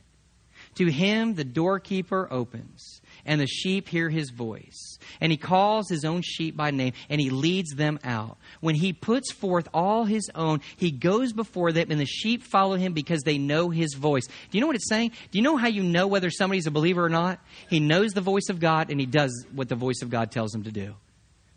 [0.78, 5.00] To him the doorkeeper opens, and the sheep hear his voice.
[5.20, 8.38] And he calls his own sheep by name, and he leads them out.
[8.60, 12.76] When he puts forth all his own, he goes before them, and the sheep follow
[12.76, 14.28] him because they know his voice.
[14.28, 15.14] Do you know what it's saying?
[15.32, 17.40] Do you know how you know whether somebody's a believer or not?
[17.72, 20.54] He knows the voice of God, and he does what the voice of God tells
[20.54, 20.94] him to do.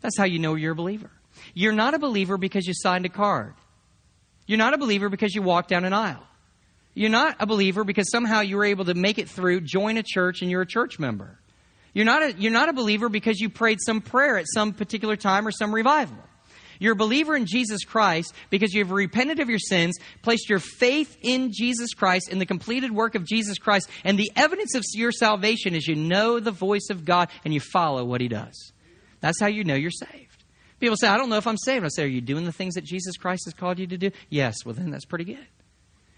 [0.01, 1.11] That's how you know you're a believer.
[1.53, 3.53] You're not a believer because you signed a card.
[4.47, 6.25] You're not a believer because you walked down an aisle.
[6.93, 10.03] You're not a believer because somehow you were able to make it through, join a
[10.03, 11.39] church, and you're a church member.
[11.93, 15.15] You're not a, you're not a believer because you prayed some prayer at some particular
[15.15, 16.17] time or some revival.
[16.79, 21.15] You're a believer in Jesus Christ because you've repented of your sins, placed your faith
[21.21, 25.11] in Jesus Christ, in the completed work of Jesus Christ, and the evidence of your
[25.11, 28.73] salvation is you know the voice of God and you follow what He does.
[29.19, 30.43] That's how you know you're saved.
[30.79, 31.85] People say, I don't know if I'm saved.
[31.85, 34.09] I say, Are you doing the things that Jesus Christ has called you to do?
[34.29, 35.45] Yes, well, then that's pretty good.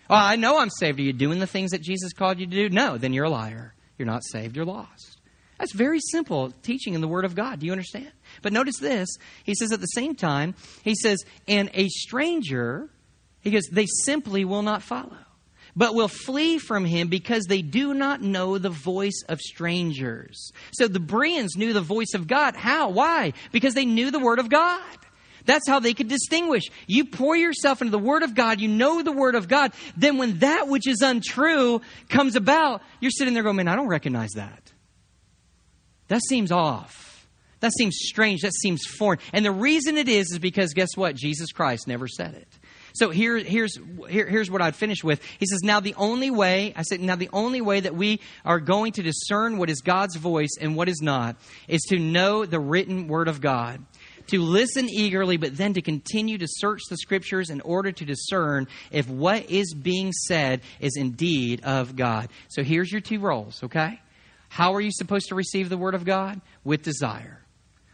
[0.09, 0.99] Oh, I know I'm saved.
[0.99, 2.69] Are you doing the things that Jesus called you to do?
[2.69, 3.73] No, then you're a liar.
[3.97, 5.19] You're not saved, you're lost.
[5.59, 7.59] That's very simple teaching in the Word of God.
[7.59, 8.11] Do you understand?
[8.41, 9.07] But notice this.
[9.43, 12.89] He says at the same time, he says, and a stranger,
[13.41, 15.15] he goes, they simply will not follow,
[15.75, 20.51] but will flee from him because they do not know the voice of strangers.
[20.73, 22.55] So the Bereans knew the voice of God.
[22.55, 22.89] How?
[22.89, 23.33] Why?
[23.51, 24.81] Because they knew the Word of God.
[25.45, 26.63] That's how they could distinguish.
[26.87, 30.17] You pour yourself into the Word of God, you know the Word of God, then
[30.17, 34.31] when that which is untrue comes about, you're sitting there going, man, I don't recognize
[34.31, 34.71] that.
[36.07, 37.27] That seems off.
[37.59, 38.41] That seems strange.
[38.41, 39.19] That seems foreign.
[39.31, 41.15] And the reason it is, is because guess what?
[41.15, 42.47] Jesus Christ never said it.
[42.95, 43.79] So here, here's,
[44.09, 45.19] here, here's what I'd finish with.
[45.39, 48.59] He says, Now the only way, I said, now the only way that we are
[48.59, 52.59] going to discern what is God's voice and what is not is to know the
[52.59, 53.83] written word of God
[54.27, 58.67] to listen eagerly, but then to continue to search the scriptures in order to discern
[58.91, 62.29] if what is being said is indeed of God.
[62.49, 63.99] So here's your two roles, okay?
[64.49, 66.41] How are you supposed to receive the Word of God?
[66.63, 67.42] With desire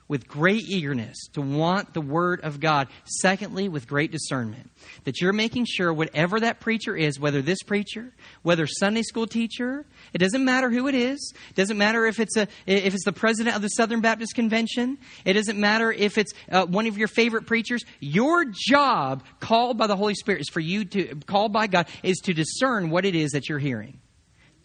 [0.09, 2.89] with great eagerness to want the Word of God.
[3.21, 4.69] Secondly, with great discernment.
[5.05, 9.85] That you're making sure whatever that preacher is, whether this preacher, whether Sunday school teacher,
[10.11, 11.33] it doesn't matter who it is.
[11.51, 14.97] It doesn't matter if it's, a, if it's the president of the Southern Baptist Convention.
[15.23, 17.85] It doesn't matter if it's uh, one of your favorite preachers.
[17.99, 22.17] Your job, called by the Holy Spirit, is for you to, called by God, is
[22.23, 23.99] to discern what it is that you're hearing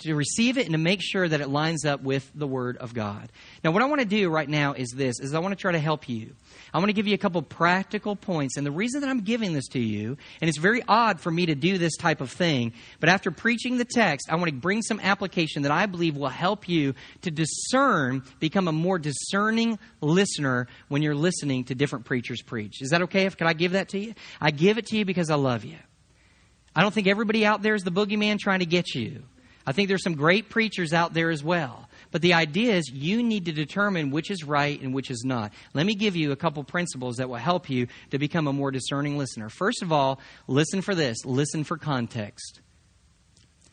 [0.00, 2.94] to receive it and to make sure that it lines up with the word of
[2.94, 3.30] god.
[3.62, 5.72] Now what i want to do right now is this is i want to try
[5.72, 6.34] to help you.
[6.72, 9.52] I want to give you a couple practical points and the reason that i'm giving
[9.52, 12.72] this to you and it's very odd for me to do this type of thing
[13.00, 16.28] but after preaching the text i want to bring some application that i believe will
[16.28, 22.42] help you to discern become a more discerning listener when you're listening to different preachers
[22.42, 22.82] preach.
[22.82, 24.14] Is that okay if could i give that to you?
[24.40, 25.78] I give it to you because i love you.
[26.76, 29.22] I don't think everybody out there is the boogeyman trying to get you.
[29.66, 31.88] I think there's some great preachers out there as well.
[32.10, 35.52] But the idea is you need to determine which is right and which is not.
[35.72, 38.70] Let me give you a couple principles that will help you to become a more
[38.70, 39.48] discerning listener.
[39.48, 42.60] First of all, listen for this listen for context.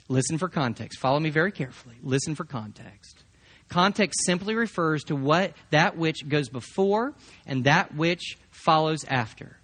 [0.07, 0.99] Listen for context.
[0.99, 1.95] Follow me very carefully.
[2.03, 3.23] Listen for context.
[3.69, 7.13] Context simply refers to what that which goes before
[7.45, 9.57] and that which follows after.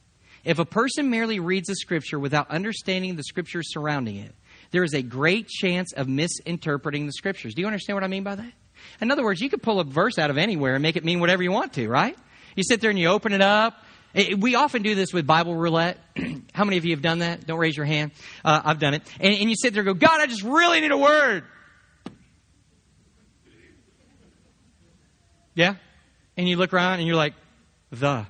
[0.45, 4.33] If a person merely reads a scripture without understanding the scriptures surrounding it,
[4.71, 7.53] there is a great chance of misinterpreting the scriptures.
[7.53, 8.51] Do you understand what I mean by that?
[9.01, 11.19] In other words, you could pull a verse out of anywhere and make it mean
[11.19, 12.17] whatever you want to, right?
[12.55, 13.75] You sit there and you open it up.
[14.37, 15.99] We often do this with Bible roulette.
[16.53, 17.45] How many of you have done that?
[17.45, 18.11] Don't raise your hand.
[18.43, 19.03] Uh, I've done it.
[19.19, 21.43] And, and you sit there and go, God, I just really need a word.
[25.53, 25.75] Yeah?
[26.35, 27.33] And you look around and you're like,
[27.91, 28.25] the.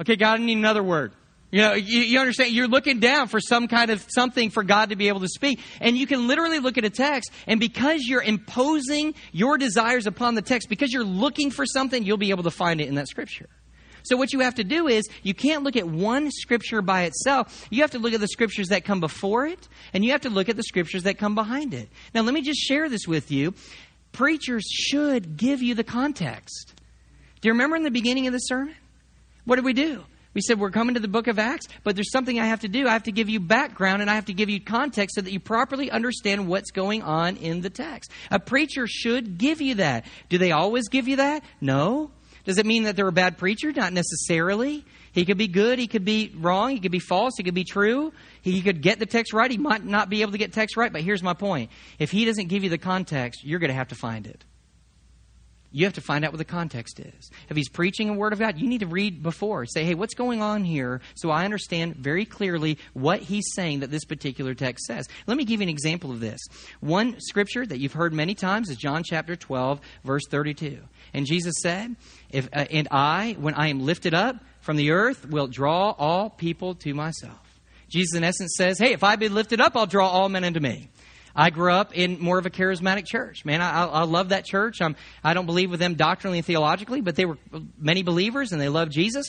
[0.00, 1.12] Okay, God, I need another word.
[1.50, 4.90] You know, you, you, understand, you're looking down for some kind of something for God
[4.90, 5.60] to be able to speak.
[5.80, 10.34] And you can literally look at a text, and because you're imposing your desires upon
[10.34, 13.08] the text, because you're looking for something, you'll be able to find it in that
[13.08, 13.48] scripture.
[14.02, 17.66] So what you have to do is you can't look at one scripture by itself.
[17.70, 20.30] You have to look at the scriptures that come before it, and you have to
[20.30, 21.88] look at the scriptures that come behind it.
[22.14, 23.54] Now, let me just share this with you.
[24.12, 26.72] Preachers should give you the context.
[27.40, 28.74] Do you remember in the beginning of the sermon?
[29.44, 30.04] What did we do?
[30.36, 32.68] We said we're coming to the book of Acts, but there's something I have to
[32.68, 32.86] do.
[32.86, 35.32] I have to give you background and I have to give you context so that
[35.32, 38.10] you properly understand what's going on in the text.
[38.30, 40.04] A preacher should give you that.
[40.28, 41.42] Do they always give you that?
[41.62, 42.10] No.
[42.44, 43.72] Does it mean that they're a bad preacher?
[43.72, 44.84] Not necessarily.
[45.12, 47.64] He could be good, he could be wrong, he could be false, he could be
[47.64, 48.12] true.
[48.42, 50.92] He could get the text right, he might not be able to get text right,
[50.92, 51.70] but here's my point.
[51.98, 54.44] If he doesn't give you the context, you're going to have to find it.
[55.76, 57.30] You have to find out what the context is.
[57.50, 59.66] If he's preaching a word of God, you need to read before.
[59.66, 63.90] Say, hey, what's going on here so I understand very clearly what he's saying that
[63.90, 65.06] this particular text says.
[65.26, 66.40] Let me give you an example of this.
[66.80, 70.78] One scripture that you've heard many times is John chapter 12, verse 32.
[71.12, 71.94] And Jesus said,
[72.30, 76.30] if, uh, And I, when I am lifted up from the earth, will draw all
[76.30, 77.60] people to myself.
[77.90, 80.58] Jesus, in essence, says, Hey, if I be lifted up, I'll draw all men unto
[80.58, 80.88] me.
[81.36, 83.44] I grew up in more of a charismatic church.
[83.44, 84.80] Man, I, I love that church.
[84.80, 87.36] I'm, I don't believe with them doctrinally and theologically, but they were
[87.78, 89.26] many believers and they loved Jesus.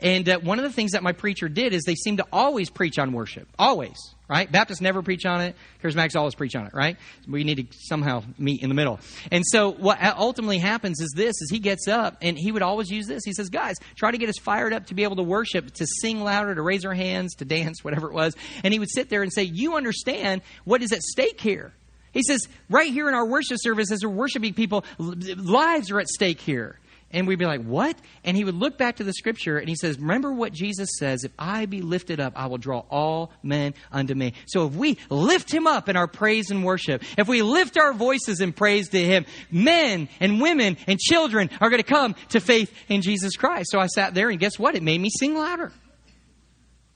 [0.00, 2.70] And uh, one of the things that my preacher did is they seemed to always
[2.70, 3.48] preach on worship.
[3.58, 3.96] Always
[4.28, 4.50] right?
[4.50, 5.56] Baptists never preach on it.
[5.82, 6.96] Charismatics always preach on it, right?
[7.28, 8.98] We need to somehow meet in the middle.
[9.30, 12.90] And so what ultimately happens is this, is he gets up and he would always
[12.90, 13.22] use this.
[13.24, 15.86] He says, guys, try to get us fired up to be able to worship, to
[16.00, 18.34] sing louder, to raise our hands, to dance, whatever it was.
[18.64, 21.72] And he would sit there and say, you understand what is at stake here.
[22.12, 26.08] He says, right here in our worship service, as we're worshiping people, lives are at
[26.08, 26.78] stake here.
[27.16, 27.96] And we'd be like, What?
[28.24, 31.24] And he would look back to the scripture and he says, Remember what Jesus says,
[31.24, 34.34] if I be lifted up, I will draw all men unto me.
[34.46, 37.94] So if we lift him up in our praise and worship, if we lift our
[37.94, 42.40] voices in praise to him, men and women and children are going to come to
[42.40, 43.70] faith in Jesus Christ.
[43.70, 44.74] So I sat there and guess what?
[44.74, 45.72] It made me sing louder.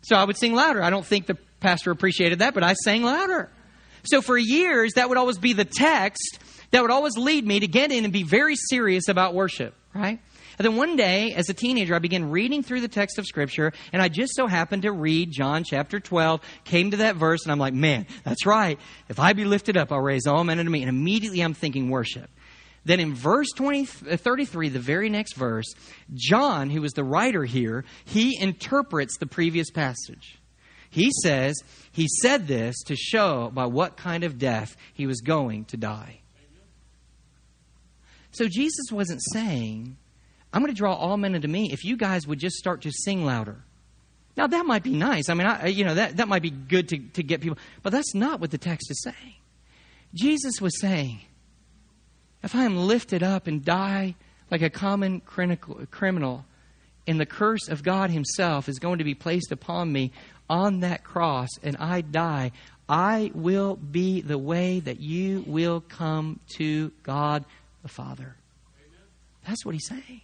[0.02, 0.83] So I would sing louder.
[0.83, 3.50] I don't think the pastor appreciated that, but I sang louder.
[4.04, 6.38] So for years, that would always be the text
[6.72, 10.18] that would always lead me to get in and be very serious about worship right?
[10.59, 13.72] And then one day, as a teenager, I began reading through the text of Scripture,
[13.92, 17.53] and I just so happened to read John chapter 12, came to that verse, and
[17.53, 18.79] I'm like, man, that's right.
[19.09, 20.83] If I be lifted up, I'll raise all men unto me.
[20.83, 22.31] And immediately I'm thinking worship.
[22.85, 25.66] Then in verse 20, uh, 33, the very next verse,
[26.14, 30.38] John, who is the writer here, he interprets the previous passage.
[30.88, 31.55] He says,
[31.92, 36.19] he said this to show by what kind of death he was going to die.
[38.32, 39.96] So Jesus wasn't saying,
[40.52, 42.90] I'm going to draw all men unto me if you guys would just start to
[42.90, 43.62] sing louder.
[44.36, 45.28] Now, that might be nice.
[45.28, 47.90] I mean, I, you know, that, that might be good to, to get people, but
[47.90, 49.34] that's not what the text is saying.
[50.14, 51.20] Jesus was saying,
[52.42, 54.14] if I am lifted up and die
[54.50, 56.44] like a common criminal,
[57.06, 60.12] and the curse of God Himself is going to be placed upon me
[60.48, 62.52] on that cross, and I die,
[62.88, 67.44] I will be the way that you will come to God
[67.82, 68.36] the Father.
[69.46, 70.20] That's what he's saying.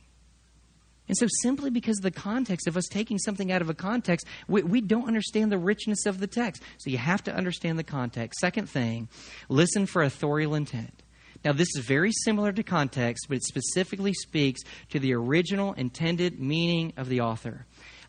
[1.08, 4.26] And so, simply because of the context of us taking something out of a context,
[4.48, 6.62] we, we, don't understand the richness of the text.
[6.78, 8.40] So, you have to understand the context.
[8.40, 9.08] Second thing,
[9.48, 11.02] listen for authorial intent.
[11.44, 16.40] Now, this is very similar to context, but it specifically speaks to the original intended
[16.40, 17.66] meaning of the author.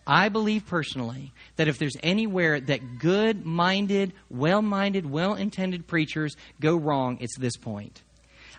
[0.07, 6.36] I believe personally that if there's anywhere that good minded, well minded, well intended preachers
[6.62, 8.01] go wrong, it's this point.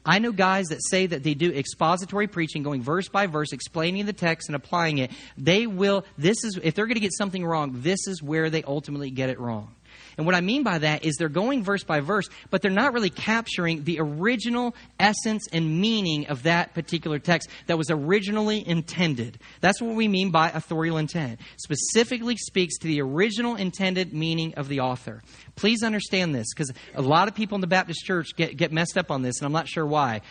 [0.08, 4.06] I know guys that say that they do expository preaching, going verse by verse, explaining
[4.06, 5.10] the text and applying it.
[5.36, 8.62] They will, this is, if they're going to get something wrong, this is where they
[8.62, 9.74] ultimately get it wrong.
[10.18, 12.92] And what I mean by that is they're going verse by verse, but they're not
[12.92, 19.38] really capturing the original essence and meaning of that particular text that was originally intended.
[19.60, 21.38] That's what we mean by authorial intent.
[21.56, 25.22] Specifically speaks to the original intended meaning of the author.
[25.54, 28.98] Please understand this because a lot of people in the Baptist church get, get messed
[28.98, 30.22] up on this, and I'm not sure why.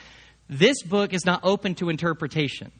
[0.49, 2.73] This book is not open to interpretation.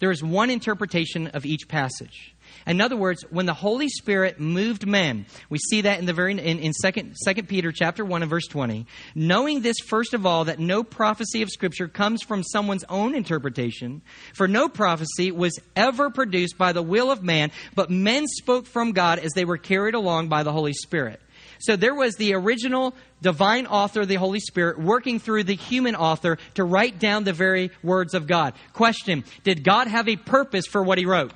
[0.00, 2.34] There is one interpretation of each passage.
[2.66, 6.32] In other words, when the Holy Spirit moved men, we see that in the very
[6.32, 8.86] in, in second, second Peter chapter 1 and verse 20.
[9.14, 14.02] Knowing this first of all, that no prophecy of Scripture comes from someone's own interpretation,
[14.34, 18.92] for no prophecy was ever produced by the will of man, but men spoke from
[18.92, 21.20] God as they were carried along by the Holy Spirit.
[21.62, 26.38] So there was the original divine author, the Holy Spirit, working through the human author
[26.54, 28.54] to write down the very words of God.
[28.72, 31.32] Question Did God have a purpose for what he wrote?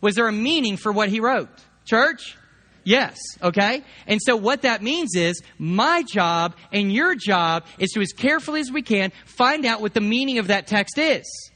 [0.00, 1.48] Was there a meaning for what he wrote?
[1.84, 2.36] Church?
[2.84, 3.82] Yes, okay?
[4.06, 8.60] And so what that means is my job and your job is to, as carefully
[8.60, 11.50] as we can, find out what the meaning of that text is.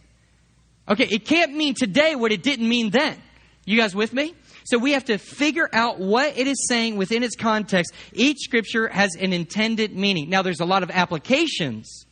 [0.89, 3.17] Okay, it can't mean today what it didn't mean then.
[3.65, 4.35] You guys with me?
[4.65, 7.95] So we have to figure out what it is saying within its context.
[8.13, 10.29] Each scripture has an intended meaning.
[10.29, 12.05] Now, there's a lot of applications,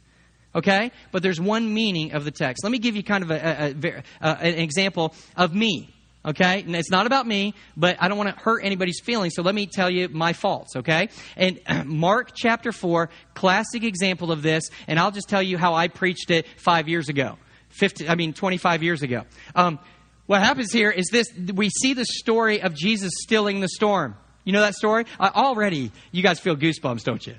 [0.55, 0.93] okay?
[1.13, 2.65] But there's one meaning of the text.
[2.65, 5.95] Let me give you kind of a, a, a, an example of me.
[6.25, 6.63] Okay?
[6.63, 9.55] And it's not about me, but I don't want to hurt anybody's feelings, so let
[9.55, 11.09] me tell you my faults, okay?
[11.37, 15.89] And Mark chapter 4, classic example of this, and I'll just tell you how I
[15.89, 17.39] preached it five years ago.
[17.71, 19.25] 50, I mean, 25 years ago.
[19.55, 19.79] Um,
[20.27, 24.17] what happens here is this we see the story of Jesus stilling the storm.
[24.45, 25.07] You know that story?
[25.19, 27.35] Uh, already, you guys feel goosebumps, don't you?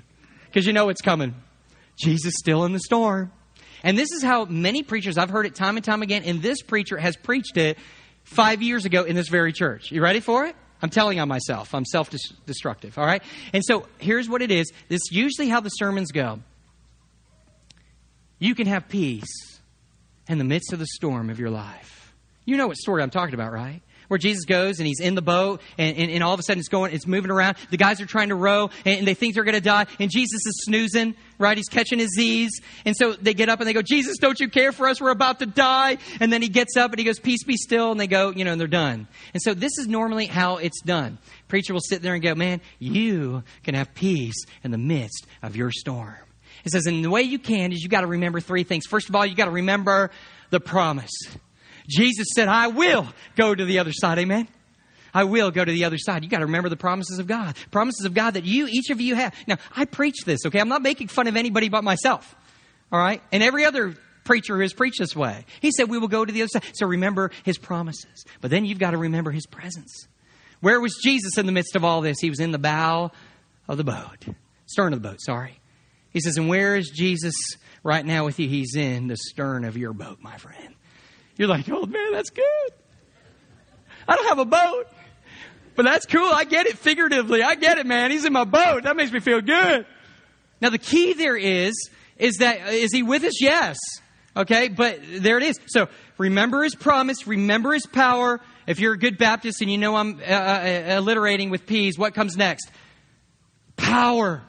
[0.46, 1.34] Because you know it's coming.
[1.96, 3.32] Jesus still in the storm.
[3.82, 6.62] And this is how many preachers, I've heard it time and time again, and this
[6.62, 7.78] preacher has preached it
[8.24, 9.90] five years ago in this very church.
[9.90, 10.56] You ready for it?
[10.82, 11.74] I'm telling on myself.
[11.74, 12.10] I'm self
[12.44, 13.22] destructive, all right?
[13.52, 16.40] And so here's what it is this is usually how the sermons go.
[18.38, 19.60] You can have peace
[20.28, 22.12] in the midst of the storm of your life.
[22.44, 23.80] You know what story I'm talking about, right?
[24.12, 26.60] Where Jesus goes and he's in the boat and, and, and all of a sudden
[26.60, 27.56] it's going, it's moving around.
[27.70, 30.10] The guys are trying to row and, and they think they're going to die and
[30.10, 31.56] Jesus is snoozing, right?
[31.56, 32.60] He's catching his Z's.
[32.84, 35.00] And so they get up and they go, Jesus, don't you care for us?
[35.00, 35.96] We're about to die.
[36.20, 37.90] And then he gets up and he goes, peace be still.
[37.90, 39.08] And they go, you know, and they're done.
[39.32, 41.16] And so this is normally how it's done.
[41.48, 45.56] Preacher will sit there and go, man, you can have peace in the midst of
[45.56, 46.16] your storm.
[46.66, 48.84] It says, and the way you can is you got to remember three things.
[48.86, 50.10] First of all, you got to remember
[50.50, 51.10] the promise.
[51.88, 53.06] Jesus said, I will
[53.36, 54.18] go to the other side.
[54.18, 54.48] Amen.
[55.14, 56.24] I will go to the other side.
[56.24, 57.56] You got to remember the promises of God.
[57.70, 59.34] Promises of God that you, each of you have.
[59.46, 60.58] Now, I preach this, okay?
[60.58, 62.34] I'm not making fun of anybody but myself.
[62.90, 63.22] All right?
[63.30, 65.44] And every other preacher who has preached this way.
[65.60, 66.64] He said, We will go to the other side.
[66.74, 68.24] So remember his promises.
[68.40, 70.06] But then you've got to remember his presence.
[70.60, 72.18] Where was Jesus in the midst of all this?
[72.20, 73.10] He was in the bow
[73.68, 74.26] of the boat,
[74.66, 75.58] stern of the boat, sorry.
[76.10, 77.34] He says, And where is Jesus
[77.82, 78.48] right now with you?
[78.48, 80.74] He's in the stern of your boat, my friend.
[81.36, 82.70] You're like, oh man, that's good.
[84.06, 84.86] I don't have a boat.
[85.74, 86.30] But that's cool.
[86.32, 87.42] I get it figuratively.
[87.42, 88.10] I get it, man.
[88.10, 88.82] He's in my boat.
[88.82, 89.86] That makes me feel good.
[90.60, 93.40] Now the key there is, is that, is he with us?
[93.40, 93.78] Yes.
[94.36, 94.68] Okay.
[94.68, 95.58] But there it is.
[95.66, 97.26] So remember his promise.
[97.26, 98.40] Remember his power.
[98.66, 102.14] If you're a good Baptist and you know I'm uh, uh, alliterating with P's, what
[102.14, 102.70] comes next?
[103.76, 104.42] Power.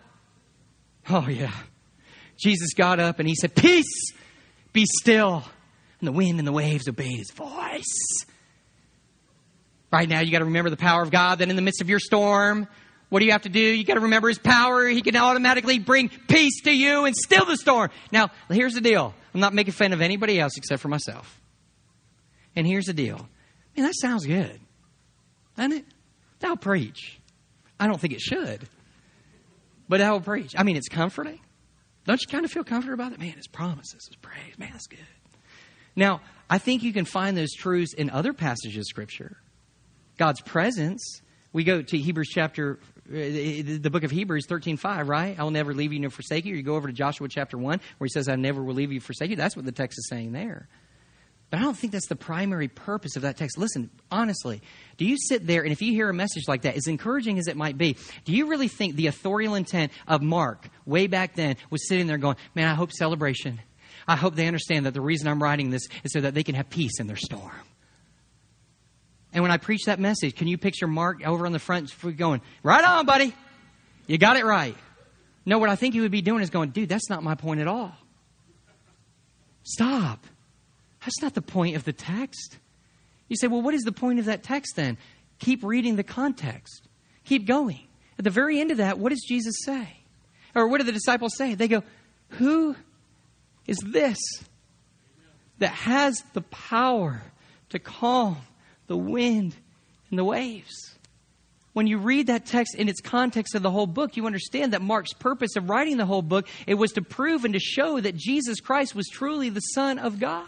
[1.10, 1.54] Oh yeah.
[2.38, 4.12] Jesus got up and he said, peace,
[4.74, 5.46] be still
[6.04, 8.26] and the wind and the waves obeyed his voice.
[9.90, 11.40] Right now, you got to remember the power of God.
[11.40, 12.68] that in the midst of your storm,
[13.08, 13.60] what do you have to do?
[13.60, 14.88] You got to remember his power.
[14.88, 17.90] He can automatically bring peace to you and still the storm.
[18.12, 21.40] Now, here's the deal I'm not making fun of anybody else except for myself.
[22.56, 23.18] And here's the deal
[23.78, 24.60] man, that sounds good,
[25.56, 25.86] doesn't it?
[26.40, 27.20] That'll preach.
[27.80, 28.68] I don't think it should,
[29.88, 30.54] but that will preach.
[30.58, 31.40] I mean, it's comforting.
[32.06, 33.20] Don't you kind of feel comforted about it?
[33.20, 34.58] Man, it's promises, it's praise.
[34.58, 35.00] Man, that's good.
[35.96, 39.38] Now, I think you can find those truths in other passages of Scripture.
[40.18, 41.22] God's presence.
[41.52, 45.40] We go to Hebrews chapter, uh, the book of Hebrews 13, 5, right?
[45.40, 46.56] I will never leave you nor forsake you.
[46.56, 49.00] You go over to Joshua chapter 1, where he says, I never will leave you
[49.00, 49.36] forsake you.
[49.36, 50.68] That's what the text is saying there.
[51.54, 53.60] But I don't think that's the primary purpose of that text.
[53.60, 54.64] Listen, honestly,
[54.98, 57.48] do you sit there and if you hear a message like that, as encouraging as
[57.48, 61.58] it might be, do you really think the authorial intent of Mark way back then
[61.70, 63.62] was sitting there going, man, I hope celebration
[64.08, 66.56] I hope they understand that the reason I'm writing this is so that they can
[66.56, 67.52] have peace in their storm.
[69.34, 72.42] And when I preach that message, can you picture Mark over on the front going,
[72.62, 73.34] right on, buddy.
[74.06, 74.76] You got it right.
[75.46, 77.60] No, what I think he would be doing is going, dude, that's not my point
[77.60, 77.94] at all.
[79.64, 80.26] Stop.
[81.02, 82.58] That's not the point of the text.
[83.28, 84.98] You say, well, what is the point of that text then?
[85.40, 86.88] Keep reading the context.
[87.26, 87.80] Keep going.
[88.18, 89.98] At the very end of that, what does Jesus say?
[90.54, 91.56] Or what do the disciples say?
[91.56, 91.84] They go,
[92.30, 92.76] Who
[93.68, 94.18] is this
[95.60, 97.22] that has the power
[97.70, 98.38] to calm
[98.88, 99.56] the wind
[100.10, 100.96] and the waves.
[101.74, 104.82] When you read that text in its context of the whole book, you understand that
[104.82, 108.16] Mark's purpose of writing the whole book, it was to prove and to show that
[108.16, 110.48] Jesus Christ was truly the Son of God.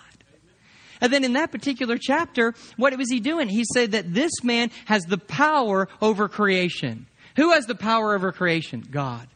[1.01, 3.49] And then in that particular chapter, what was he doing?
[3.49, 7.07] He said that this man has the power over creation.
[7.35, 8.85] Who has the power over creation?
[8.89, 9.27] God.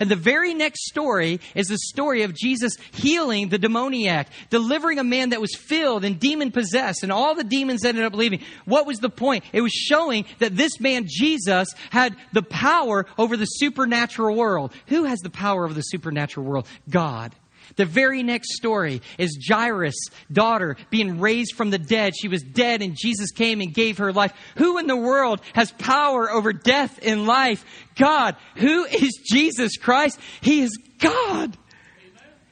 [0.00, 5.04] And the very next story is the story of Jesus healing the demoniac, delivering a
[5.04, 8.40] man that was filled and demon possessed, and all the demons ended up leaving.
[8.64, 9.44] What was the point?
[9.52, 14.72] It was showing that this man, Jesus, had the power over the supernatural world.
[14.86, 16.66] Who has the power over the supernatural world?
[16.88, 17.34] God.
[17.76, 19.94] The very next story is Jairus'
[20.30, 22.14] daughter being raised from the dead.
[22.16, 24.32] She was dead and Jesus came and gave her life.
[24.56, 27.64] Who in the world has power over death and life?
[27.96, 28.36] God.
[28.56, 30.18] Who is Jesus Christ?
[30.40, 31.56] He is God.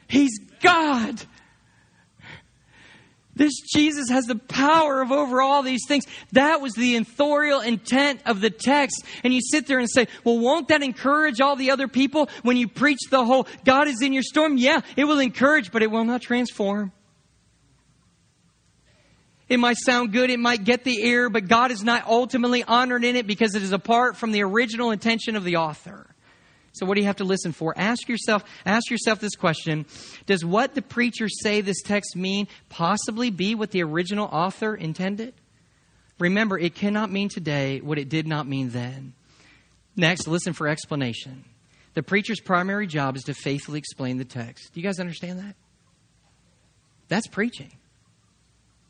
[0.07, 1.21] He's God.
[3.37, 6.05] This Jesus has the power of over all these things.
[6.31, 9.03] That was the authorial intent of the text.
[9.23, 12.57] And you sit there and say, well, won't that encourage all the other people when
[12.57, 14.57] you preach the whole God is in your storm?
[14.57, 16.91] Yeah, it will encourage, but it will not transform.
[19.49, 23.05] It might sound good, it might get the ear, but God is not ultimately honored
[23.05, 26.13] in it because it is apart from the original intention of the author.
[26.77, 27.73] So what do you have to listen for?
[27.77, 29.85] Ask yourself, ask yourself this question.
[30.25, 35.33] Does what the preacher say this text mean possibly be what the original author intended?
[36.19, 39.13] Remember, it cannot mean today what it did not mean then.
[39.95, 41.45] Next, listen for explanation.
[41.93, 44.73] The preacher's primary job is to faithfully explain the text.
[44.73, 45.55] Do you guys understand that?
[47.07, 47.71] That's preaching.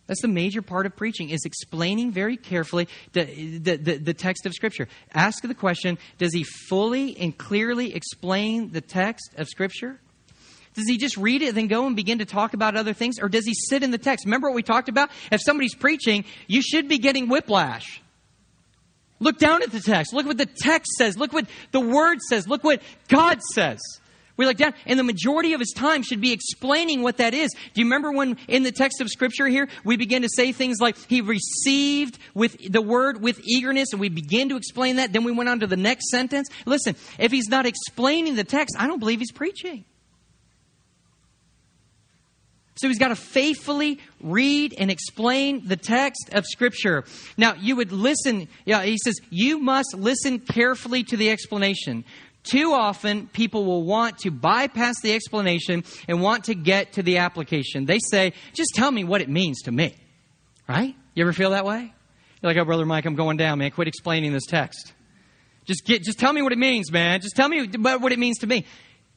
[0.08, 3.26] That's the major part of preaching is explaining very carefully the,
[3.60, 4.88] the, the, the, text of Scripture.
[5.14, 10.00] Ask the question, does he fully and clearly explain the text of Scripture?
[10.74, 13.20] Does he just read it and then go and begin to talk about other things?
[13.20, 14.26] Or does he sit in the text?
[14.26, 15.10] Remember what we talked about?
[15.32, 18.02] If somebody's preaching, you should be getting whiplash.
[19.20, 20.14] Look down at the text.
[20.14, 21.18] Look what the text says.
[21.18, 22.48] Look what the Word says.
[22.48, 23.80] Look what God says.
[24.38, 27.52] We look down, and the majority of his time should be explaining what that is.
[27.74, 30.78] Do you remember when in the text of Scripture here, we begin to say things
[30.80, 35.12] like, He received with the word with eagerness, and we begin to explain that.
[35.12, 36.48] Then we went on to the next sentence.
[36.66, 39.86] Listen, if he's not explaining the text, I don't believe he's preaching.
[42.78, 47.06] So he's got to faithfully read and explain the text of Scripture.
[47.36, 52.06] Now, you would listen, yeah, he says, you must listen carefully to the explanation.
[52.48, 57.18] Too often, people will want to bypass the explanation and want to get to the
[57.18, 57.86] application.
[57.86, 59.96] They say, just tell me what it means to me.
[60.68, 60.96] Right?
[61.14, 61.94] You ever feel that way?
[62.42, 63.72] You're like, oh, Brother Mike, I'm going down, man.
[63.72, 64.94] Quit explaining this text.
[65.66, 67.20] Just get, just tell me what it means, man.
[67.20, 68.66] Just tell me what it means to me.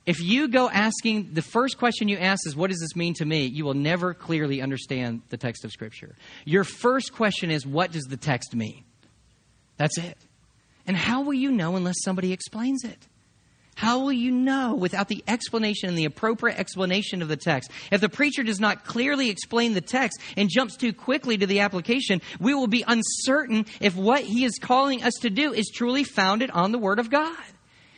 [0.07, 3.25] If you go asking, the first question you ask is, what does this mean to
[3.25, 3.45] me?
[3.45, 6.17] You will never clearly understand the text of Scripture.
[6.45, 8.83] Your first question is, what does the text mean?
[9.77, 10.17] That's it.
[10.87, 13.07] And how will you know unless somebody explains it?
[13.77, 17.71] How will you know without the explanation and the appropriate explanation of the text?
[17.91, 21.61] If the preacher does not clearly explain the text and jumps too quickly to the
[21.61, 26.05] application, we will be uncertain if what he is calling us to do is truly
[26.05, 27.37] founded on the Word of God.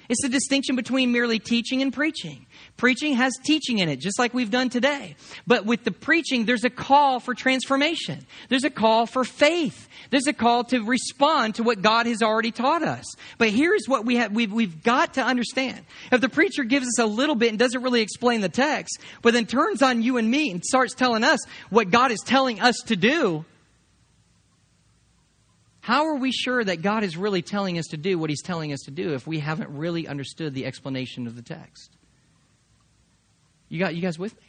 [0.09, 2.47] It's the distinction between merely teaching and preaching.
[2.77, 5.15] Preaching has teaching in it, just like we've done today.
[5.47, 8.27] But with the preaching, there's a call for transformation.
[8.49, 9.89] There's a call for faith.
[10.11, 13.05] There's a call to respond to what God has already taught us.
[13.39, 15.85] But here's what we have, we've, we've got to understand.
[16.11, 19.33] If the preacher gives us a little bit and doesn't really explain the text, but
[19.33, 21.39] then turns on you and me and starts telling us
[21.71, 23.45] what God is telling us to do,
[25.83, 28.73] how are we sure that God is really telling us to do what He's telling
[28.73, 31.97] us to do if we haven't really understood the explanation of the text?
[33.73, 34.43] You got you guys with me?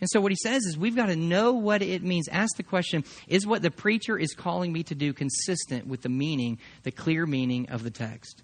[0.00, 2.26] And so what he says is we've got to know what it means.
[2.28, 6.08] Ask the question, is what the preacher is calling me to do consistent with the
[6.08, 8.42] meaning, the clear meaning of the text?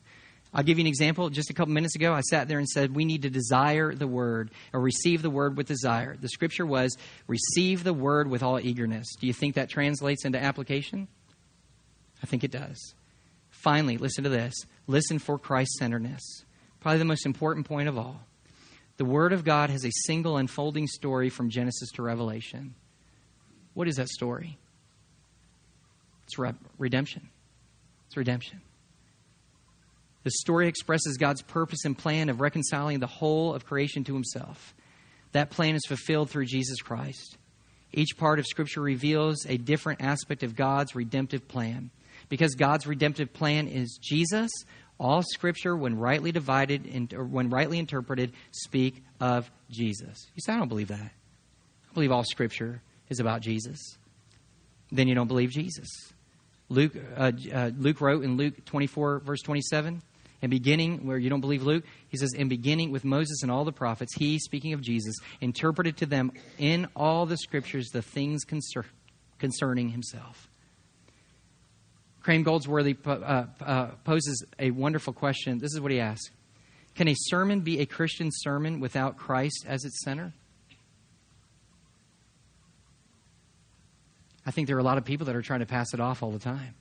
[0.54, 1.28] I'll give you an example.
[1.28, 4.06] Just a couple minutes ago, I sat there and said, We need to desire the
[4.06, 6.16] word or receive the word with desire.
[6.16, 6.96] The scripture was,
[7.26, 9.08] Receive the word with all eagerness.
[9.20, 11.08] Do you think that translates into application?
[12.22, 12.94] I think it does.
[13.50, 14.54] Finally, listen to this
[14.86, 16.44] listen for Christ centeredness.
[16.78, 18.20] Probably the most important point of all.
[18.96, 22.74] The Word of God has a single unfolding story from Genesis to Revelation.
[23.74, 24.58] What is that story?
[26.24, 27.28] It's re- redemption.
[28.06, 28.62] It's redemption.
[30.24, 34.74] The story expresses God's purpose and plan of reconciling the whole of creation to Himself.
[35.32, 37.36] That plan is fulfilled through Jesus Christ.
[37.92, 41.90] Each part of Scripture reveals a different aspect of God's redemptive plan.
[42.28, 44.50] Because God's redemptive plan is Jesus,
[44.98, 50.26] all scripture, when rightly divided and when rightly interpreted, speak of Jesus.
[50.34, 51.00] You say, I don't believe that.
[51.00, 53.78] I believe all scripture is about Jesus.
[54.90, 55.88] Then you don't believe Jesus.
[56.68, 60.02] Luke, uh, uh, Luke wrote in Luke 24, verse 27,
[60.42, 63.64] in beginning, where you don't believe Luke, he says, in beginning with Moses and all
[63.64, 68.44] the prophets, he, speaking of Jesus, interpreted to them in all the scriptures the things
[68.44, 68.86] concer-
[69.38, 70.48] concerning himself.
[72.26, 75.58] Graeme Goldsworthy uh, uh, poses a wonderful question.
[75.58, 76.28] This is what he asks
[76.96, 80.32] Can a sermon be a Christian sermon without Christ as its center?
[84.44, 86.20] I think there are a lot of people that are trying to pass it off
[86.24, 86.74] all the time.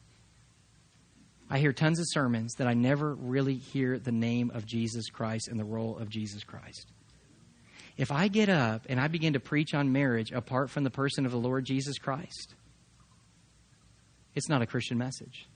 [1.48, 5.48] I hear tons of sermons that I never really hear the name of Jesus Christ
[5.48, 6.88] and the role of Jesus Christ.
[7.98, 11.24] If I get up and I begin to preach on marriage apart from the person
[11.24, 12.56] of the Lord Jesus Christ,
[14.36, 15.48] it's not a Christian message.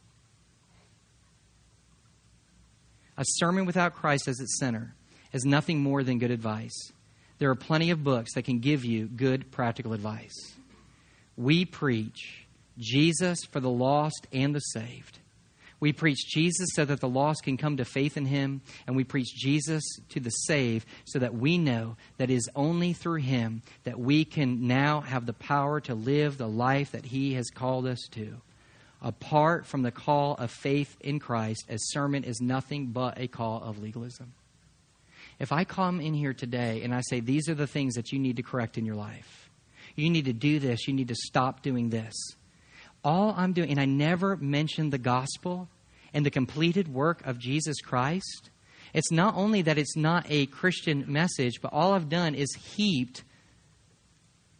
[3.18, 4.96] A sermon without Christ as its center
[5.34, 6.92] is nothing more than good advice.
[7.38, 10.54] There are plenty of books that can give you good practical advice.
[11.36, 12.46] We preach
[12.78, 15.20] Jesus for the lost and the saved.
[15.82, 19.06] We preach Jesus so that the lost can come to faith in him, and we
[19.06, 23.62] preach Jesus to the saved so that we know that it is only through him
[23.86, 27.86] that we can now have the power to live the life that he has called
[27.86, 28.42] us to.
[29.02, 33.64] Apart from the call of faith in Christ, a sermon is nothing but a call
[33.64, 34.34] of legalism.
[35.40, 38.20] If I come in here today and I say, These are the things that you
[38.20, 39.50] need to correct in your life,
[39.96, 42.14] you need to do this, you need to stop doing this
[43.04, 45.70] all I'm doing, and I never mention the gospel
[46.14, 48.50] and the completed work of Jesus Christ.
[48.94, 53.24] It's not only that it's not a Christian message, but all I've done is heaped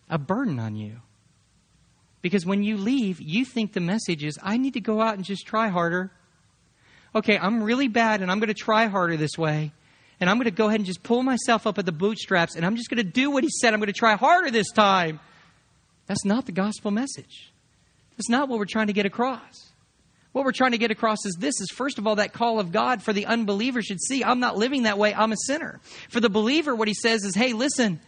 [0.10, 1.02] a burden on you.
[2.22, 5.24] Because when you leave, you think the message is, I need to go out and
[5.24, 6.12] just try harder.
[7.16, 9.72] Okay, I'm really bad and I'm going to try harder this way.
[10.20, 12.66] And I'm going to go ahead and just pull myself up at the bootstraps and
[12.66, 13.74] I'm just going to do what he said.
[13.74, 15.20] I'm going to try harder this time.
[16.08, 17.52] That's not the gospel message.
[18.18, 19.70] That's not what we're trying to get across.
[20.32, 22.72] What we're trying to get across is this is first of all that call of
[22.72, 25.80] God for the unbeliever should see I'm not living that way, I'm a sinner.
[26.10, 28.00] For the believer what he says is, "Hey, listen,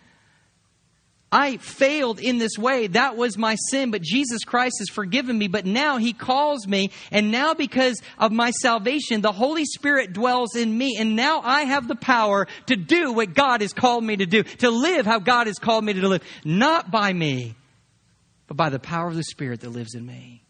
[1.32, 2.88] I failed in this way.
[2.88, 5.47] That was my sin, but Jesus Christ has forgiven me.
[5.47, 10.55] But now He calls me, and now because of my salvation, the Holy Spirit dwells
[10.55, 14.17] in me, and now I have the power to do what God has called me
[14.17, 16.23] to do, to live how God has called me to live.
[16.43, 17.55] Not by me,
[18.47, 20.43] but by the power of the Spirit that lives in me.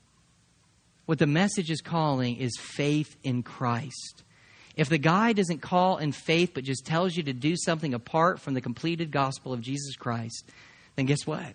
[1.05, 4.23] What the message is calling is faith in Christ.
[4.75, 8.39] If the guy doesn't call in faith but just tells you to do something apart
[8.39, 10.49] from the completed gospel of Jesus Christ,
[10.95, 11.53] then guess what?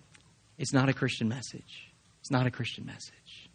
[0.57, 1.91] It's not a Christian message.
[2.21, 3.49] It's not a Christian message.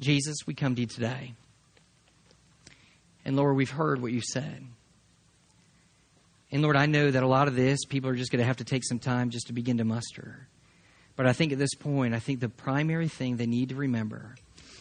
[0.00, 1.34] Jesus, we come to you today.
[3.24, 4.64] And Lord, we've heard what you said.
[6.50, 8.56] And Lord, I know that a lot of this, people are just going to have
[8.58, 10.48] to take some time just to begin to muster.
[11.14, 14.36] But I think at this point, I think the primary thing they need to remember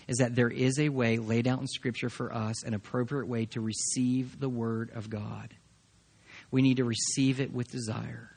[0.07, 3.45] is that there is a way laid out in Scripture for us, an appropriate way
[3.47, 5.53] to receive the Word of God.
[6.49, 8.31] We need to receive it with desire.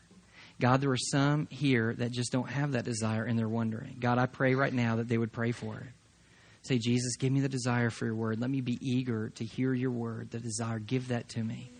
[0.61, 3.97] God, there are some here that just don't have that desire and they're wondering.
[3.99, 5.87] God, I pray right now that they would pray for it.
[6.63, 8.39] Say, Jesus, give me the desire for your word.
[8.39, 10.79] Let me be eager to hear your word, the desire.
[10.79, 11.73] Give that to me.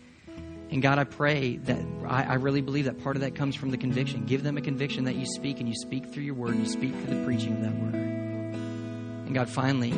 [0.71, 3.69] And God, I pray that I, I, really believe that part of that comes from
[3.69, 4.25] the conviction.
[4.25, 6.71] Give them a conviction that you speak, and you speak through your word, and you
[6.71, 7.93] speak through the preaching of that word.
[7.93, 9.91] And God, finally,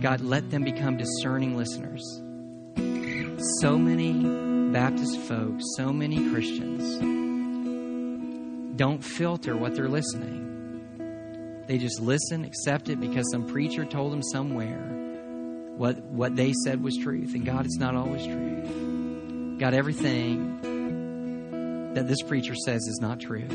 [0.00, 2.04] God, let them become discerning listeners.
[3.60, 7.19] So many Baptist folks, so many Christians
[8.80, 11.64] don't filter what they're listening.
[11.66, 14.80] They just listen, accept it because some preacher told them somewhere
[15.76, 17.34] what, what they said was truth.
[17.34, 19.58] And God, it's not always truth.
[19.58, 20.62] God, everything
[21.92, 23.46] that this preacher says is not true.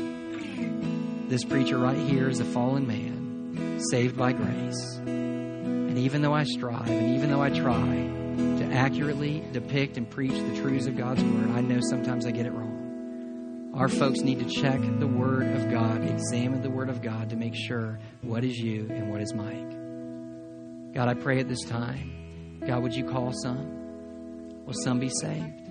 [1.26, 4.96] This preacher right here is a fallen man, saved by grace.
[5.06, 7.84] And even though I strive and even though I try
[8.60, 12.46] to accurately depict and preach the truths of God's Word, I know sometimes I get
[12.46, 12.65] it wrong.
[13.76, 17.36] Our folks need to check the Word of God, examine the Word of God to
[17.36, 20.94] make sure what is you and what is Mike.
[20.94, 24.64] God, I pray at this time, God, would you call some?
[24.64, 25.68] Will some be saved?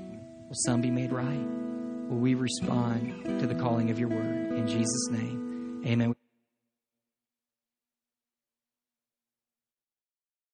[0.47, 1.47] Will some be made right?
[2.07, 4.53] Will we respond to the calling of your word?
[4.53, 6.14] In Jesus' name, amen.